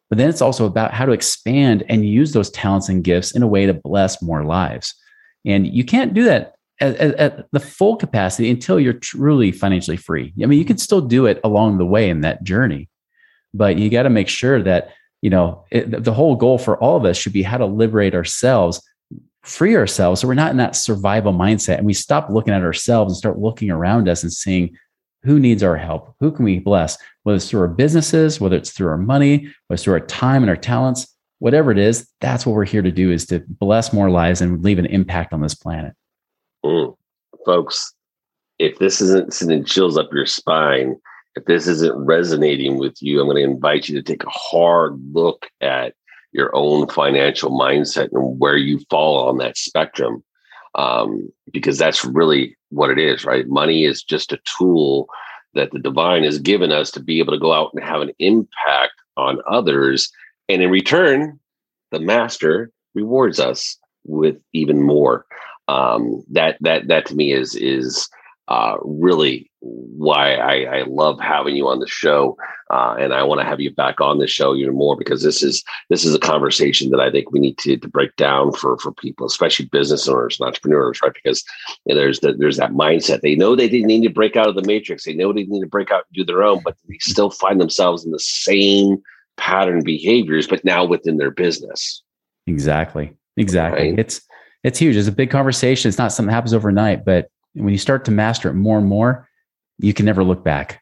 But 0.09 0.17
then 0.17 0.29
it's 0.29 0.41
also 0.41 0.65
about 0.65 0.93
how 0.93 1.05
to 1.05 1.11
expand 1.11 1.83
and 1.89 2.07
use 2.07 2.31
those 2.33 2.51
talents 2.51 2.89
and 2.89 3.03
gifts 3.03 3.31
in 3.31 3.41
a 3.41 3.47
way 3.47 3.65
to 3.65 3.73
bless 3.73 4.21
more 4.21 4.43
lives. 4.43 4.93
And 5.45 5.67
you 5.67 5.83
can't 5.83 6.13
do 6.13 6.23
that 6.25 6.55
at, 6.79 6.95
at, 6.97 7.15
at 7.15 7.51
the 7.51 7.59
full 7.59 7.95
capacity 7.95 8.49
until 8.49 8.79
you're 8.79 8.93
truly 8.93 9.51
financially 9.51 9.97
free. 9.97 10.33
I 10.41 10.45
mean, 10.45 10.59
you 10.59 10.65
can 10.65 10.77
still 10.77 11.01
do 11.01 11.25
it 11.25 11.39
along 11.43 11.77
the 11.77 11.85
way 11.85 12.09
in 12.09 12.21
that 12.21 12.43
journey, 12.43 12.89
but 13.53 13.77
you 13.77 13.89
got 13.89 14.03
to 14.03 14.09
make 14.09 14.27
sure 14.27 14.61
that, 14.63 14.93
you 15.21 15.29
know, 15.29 15.65
it, 15.71 16.03
the 16.03 16.13
whole 16.13 16.35
goal 16.35 16.57
for 16.57 16.77
all 16.77 16.97
of 16.97 17.05
us 17.05 17.17
should 17.17 17.33
be 17.33 17.43
how 17.43 17.57
to 17.57 17.65
liberate 17.65 18.13
ourselves, 18.13 18.81
free 19.43 19.75
ourselves. 19.75 20.21
So 20.21 20.27
we're 20.27 20.33
not 20.33 20.51
in 20.51 20.57
that 20.57 20.75
survival 20.75 21.33
mindset 21.33 21.77
and 21.77 21.85
we 21.85 21.93
stop 21.93 22.29
looking 22.29 22.53
at 22.53 22.63
ourselves 22.63 23.13
and 23.13 23.17
start 23.17 23.39
looking 23.39 23.71
around 23.71 24.09
us 24.09 24.23
and 24.23 24.31
seeing 24.31 24.77
who 25.25 25.39
needs 25.39 25.63
our 25.63 25.75
help? 25.75 26.15
Who 26.19 26.31
can 26.31 26.45
we 26.45 26.59
bless? 26.59 26.97
Whether 27.23 27.37
it's 27.37 27.49
through 27.49 27.61
our 27.61 27.67
businesses, 27.67 28.39
whether 28.39 28.55
it's 28.55 28.71
through 28.71 28.89
our 28.89 28.97
money, 28.97 29.37
whether 29.67 29.75
it's 29.75 29.83
through 29.83 29.93
our 29.93 29.99
time 29.99 30.43
and 30.43 30.49
our 30.49 30.55
talents, 30.55 31.07
whatever 31.39 31.71
it 31.71 31.77
is, 31.77 32.07
that's 32.21 32.45
what 32.45 32.53
we're 32.53 32.65
here 32.65 32.81
to 32.81 32.91
do 32.91 33.11
is 33.11 33.25
to 33.27 33.43
bless 33.47 33.91
more 33.91 34.09
lives 34.09 34.41
and 34.41 34.63
leave 34.63 34.79
an 34.79 34.85
impact 34.85 35.33
on 35.33 35.41
this 35.41 35.55
planet. 35.55 35.93
Mm. 36.63 36.95
Folks, 37.45 37.93
if 38.59 38.77
this 38.79 39.01
isn't 39.01 39.33
sending 39.33 39.65
chills 39.65 39.97
up 39.97 40.09
your 40.13 40.25
spine, 40.25 40.95
if 41.35 41.45
this 41.45 41.67
isn't 41.67 41.95
resonating 41.95 42.77
with 42.77 42.95
you, 43.01 43.19
I'm 43.19 43.27
going 43.27 43.37
to 43.37 43.51
invite 43.51 43.89
you 43.89 43.95
to 43.95 44.03
take 44.03 44.23
a 44.23 44.29
hard 44.29 44.97
look 45.11 45.47
at 45.61 45.93
your 46.31 46.55
own 46.55 46.87
financial 46.87 47.51
mindset 47.51 48.09
and 48.11 48.39
where 48.39 48.57
you 48.57 48.79
fall 48.89 49.27
on 49.27 49.37
that 49.37 49.57
spectrum. 49.57 50.23
Um, 50.75 51.31
because 51.53 51.77
that's 51.77 52.03
really 52.03 52.57
what 52.69 52.89
it 52.89 52.99
is, 52.99 53.23
right? 53.23 53.47
Money 53.47 53.85
is 53.85 54.03
just 54.03 54.33
a 54.33 54.39
tool 54.57 55.07
that 55.53 55.71
the 55.71 55.79
divine 55.79 56.23
has 56.23 56.37
given 56.37 56.71
us 56.71 56.91
to 56.91 56.99
be 56.99 57.19
able 57.19 57.31
to 57.31 57.39
go 57.39 57.53
out 57.53 57.71
and 57.73 57.83
have 57.83 58.01
an 58.01 58.11
impact 58.19 58.93
on 59.15 59.39
others. 59.49 60.11
And 60.49 60.61
in 60.61 60.69
return, 60.69 61.39
the 61.91 61.99
master 61.99 62.71
rewards 62.93 63.39
us 63.39 63.77
with 64.03 64.35
even 64.53 64.81
more 64.81 65.25
um, 65.67 66.23
that 66.31 66.57
that 66.61 66.87
that 66.87 67.05
to 67.07 67.15
me 67.15 67.31
is 67.31 67.55
is 67.55 68.07
uh, 68.47 68.75
really 68.83 69.49
why 69.61 70.35
I, 70.35 70.79
I 70.79 70.83
love 70.83 71.19
having 71.19 71.55
you 71.55 71.67
on 71.67 71.79
the 71.79 71.87
show, 71.87 72.37
uh, 72.71 72.95
and 72.99 73.13
I 73.13 73.23
want 73.23 73.41
to 73.41 73.47
have 73.47 73.59
you 73.59 73.73
back 73.73 73.99
on 73.99 74.19
the 74.19 74.27
show 74.27 74.55
even 74.55 74.75
more 74.75 74.95
because 74.95 75.23
this 75.23 75.41
is 75.41 75.63
this 75.89 76.05
is 76.05 76.13
a 76.13 76.19
conversation 76.19 76.91
that 76.91 76.99
I 76.99 77.09
think 77.11 77.31
we 77.31 77.39
need 77.39 77.57
to, 77.59 77.77
to 77.77 77.87
break 77.87 78.15
down 78.17 78.51
for 78.53 78.77
for 78.77 78.91
people, 78.91 79.25
especially 79.25 79.65
business 79.65 80.07
owners 80.07 80.39
and 80.39 80.47
entrepreneurs, 80.47 81.01
right? 81.01 81.13
Because 81.13 81.43
you 81.85 81.95
know, 81.95 82.01
there's 82.01 82.19
the, 82.19 82.33
there's 82.33 82.57
that 82.57 82.71
mindset 82.71 83.21
they 83.21 83.35
know 83.35 83.55
they 83.55 83.69
didn't 83.69 83.87
need 83.87 84.03
to 84.03 84.09
break 84.09 84.35
out 84.35 84.47
of 84.47 84.55
the 84.55 84.67
matrix, 84.67 85.05
they 85.05 85.13
know 85.13 85.33
they 85.33 85.45
need 85.45 85.61
to 85.61 85.67
break 85.67 85.91
out 85.91 86.03
and 86.07 86.15
do 86.15 86.25
their 86.25 86.43
own, 86.43 86.61
but 86.63 86.75
they 86.87 86.97
still 86.99 87.31
find 87.31 87.59
themselves 87.59 88.05
in 88.05 88.11
the 88.11 88.19
same 88.19 89.01
pattern 89.37 89.83
behaviors, 89.83 90.47
but 90.47 90.63
now 90.63 90.85
within 90.85 91.17
their 91.17 91.31
business. 91.31 92.03
Exactly. 92.47 93.15
Exactly. 93.37 93.89
Right. 93.89 93.99
It's 93.99 94.21
it's 94.63 94.79
huge. 94.79 94.95
It's 94.95 95.07
a 95.07 95.11
big 95.11 95.29
conversation. 95.29 95.89
It's 95.89 95.97
not 95.97 96.11
something 96.11 96.27
that 96.27 96.35
happens 96.35 96.53
overnight, 96.53 97.05
but 97.05 97.29
when 97.55 97.69
you 97.69 97.77
start 97.77 98.05
to 98.05 98.11
master 98.11 98.49
it 98.49 98.53
more 98.53 98.77
and 98.77 98.87
more, 98.87 99.27
you 99.77 99.93
can 99.93 100.05
never 100.05 100.23
look 100.23 100.43
back. 100.43 100.81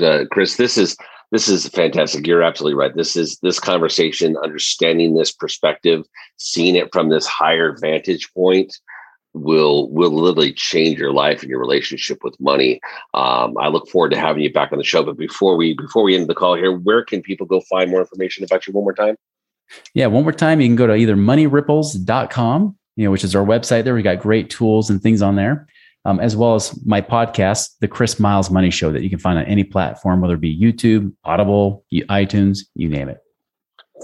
uh, 0.00 0.24
Chris, 0.30 0.56
this 0.56 0.76
is 0.76 0.96
this 1.30 1.48
is 1.48 1.66
fantastic. 1.68 2.26
You're 2.26 2.42
absolutely 2.42 2.76
right. 2.76 2.94
This 2.94 3.16
is 3.16 3.38
this 3.42 3.58
conversation, 3.58 4.36
understanding 4.36 5.14
this 5.14 5.32
perspective, 5.32 6.04
seeing 6.36 6.76
it 6.76 6.92
from 6.92 7.08
this 7.08 7.26
higher 7.26 7.76
vantage 7.80 8.32
point 8.34 8.76
will 9.34 9.90
will 9.90 10.10
literally 10.10 10.52
change 10.52 10.98
your 10.98 11.12
life 11.12 11.40
and 11.40 11.48
your 11.48 11.60
relationship 11.60 12.18
with 12.22 12.38
money. 12.38 12.80
Um, 13.14 13.56
I 13.58 13.68
look 13.68 13.88
forward 13.88 14.10
to 14.10 14.18
having 14.18 14.42
you 14.42 14.52
back 14.52 14.72
on 14.72 14.78
the 14.78 14.84
show. 14.84 15.02
But 15.02 15.16
before 15.16 15.56
we 15.56 15.74
before 15.74 16.02
we 16.02 16.14
end 16.14 16.28
the 16.28 16.34
call 16.34 16.54
here, 16.54 16.72
where 16.72 17.04
can 17.04 17.22
people 17.22 17.46
go 17.46 17.60
find 17.62 17.90
more 17.90 18.00
information 18.00 18.44
about 18.44 18.66
you 18.66 18.72
one 18.72 18.84
more 18.84 18.94
time? 18.94 19.16
Yeah, 19.94 20.06
one 20.08 20.24
more 20.24 20.32
time, 20.32 20.60
you 20.60 20.68
can 20.68 20.76
go 20.76 20.86
to 20.86 20.94
either 20.94 21.16
moneyripples.com, 21.16 22.76
you 22.96 23.04
know, 23.04 23.10
which 23.10 23.24
is 23.24 23.34
our 23.34 23.44
website 23.44 23.84
there. 23.84 23.94
We 23.94 24.02
got 24.02 24.18
great 24.18 24.50
tools 24.50 24.90
and 24.90 25.00
things 25.00 25.22
on 25.22 25.36
there, 25.36 25.66
um, 26.04 26.20
as 26.20 26.36
well 26.36 26.54
as 26.54 26.78
my 26.84 27.00
podcast, 27.00 27.70
The 27.80 27.88
Chris 27.88 28.18
Miles 28.18 28.50
Money 28.50 28.70
Show, 28.70 28.92
that 28.92 29.02
you 29.02 29.10
can 29.10 29.18
find 29.18 29.38
on 29.38 29.44
any 29.44 29.64
platform, 29.64 30.20
whether 30.20 30.34
it 30.34 30.40
be 30.40 30.58
YouTube, 30.58 31.12
Audible, 31.24 31.84
iTunes, 31.92 32.60
you 32.74 32.88
name 32.88 33.08
it. 33.08 33.18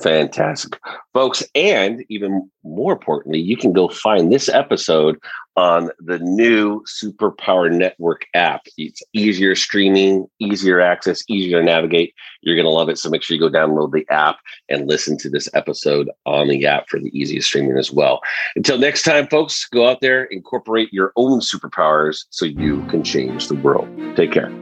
Fantastic, 0.02 0.78
folks. 1.12 1.42
And 1.54 2.04
even 2.08 2.48
more 2.62 2.92
importantly, 2.92 3.40
you 3.40 3.56
can 3.56 3.72
go 3.72 3.88
find 3.88 4.32
this 4.32 4.48
episode 4.48 5.18
on 5.58 5.90
the 5.98 6.20
new 6.20 6.84
Superpower 6.84 7.68
Network 7.72 8.26
app. 8.34 8.66
It's 8.76 9.02
easier 9.12 9.56
streaming, 9.56 10.28
easier 10.38 10.80
access, 10.80 11.24
easier 11.28 11.58
to 11.58 11.64
navigate. 11.64 12.14
You're 12.42 12.54
going 12.54 12.64
to 12.64 12.70
love 12.70 12.88
it. 12.88 12.96
So 12.96 13.10
make 13.10 13.24
sure 13.24 13.34
you 13.34 13.40
go 13.40 13.50
download 13.50 13.90
the 13.90 14.06
app 14.08 14.36
and 14.68 14.86
listen 14.86 15.18
to 15.18 15.28
this 15.28 15.48
episode 15.54 16.08
on 16.26 16.46
the 16.46 16.64
app 16.64 16.88
for 16.88 17.00
the 17.00 17.10
easiest 17.18 17.48
streaming 17.48 17.76
as 17.76 17.90
well. 17.90 18.20
Until 18.54 18.78
next 18.78 19.02
time, 19.02 19.26
folks, 19.26 19.66
go 19.66 19.88
out 19.88 20.00
there, 20.00 20.26
incorporate 20.26 20.92
your 20.92 21.12
own 21.16 21.40
superpowers 21.40 22.26
so 22.30 22.44
you 22.44 22.84
can 22.84 23.02
change 23.02 23.48
the 23.48 23.56
world. 23.56 23.88
Take 24.14 24.30
care. 24.30 24.52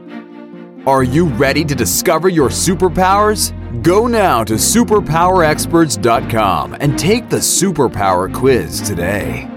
Are 0.87 1.03
you 1.03 1.25
ready 1.25 1.63
to 1.63 1.75
discover 1.75 2.27
your 2.27 2.49
superpowers? 2.49 3.53
Go 3.83 4.07
now 4.07 4.43
to 4.45 4.55
superpowerexperts.com 4.55 6.77
and 6.79 6.97
take 6.97 7.29
the 7.29 7.37
superpower 7.37 8.33
quiz 8.33 8.81
today. 8.81 9.47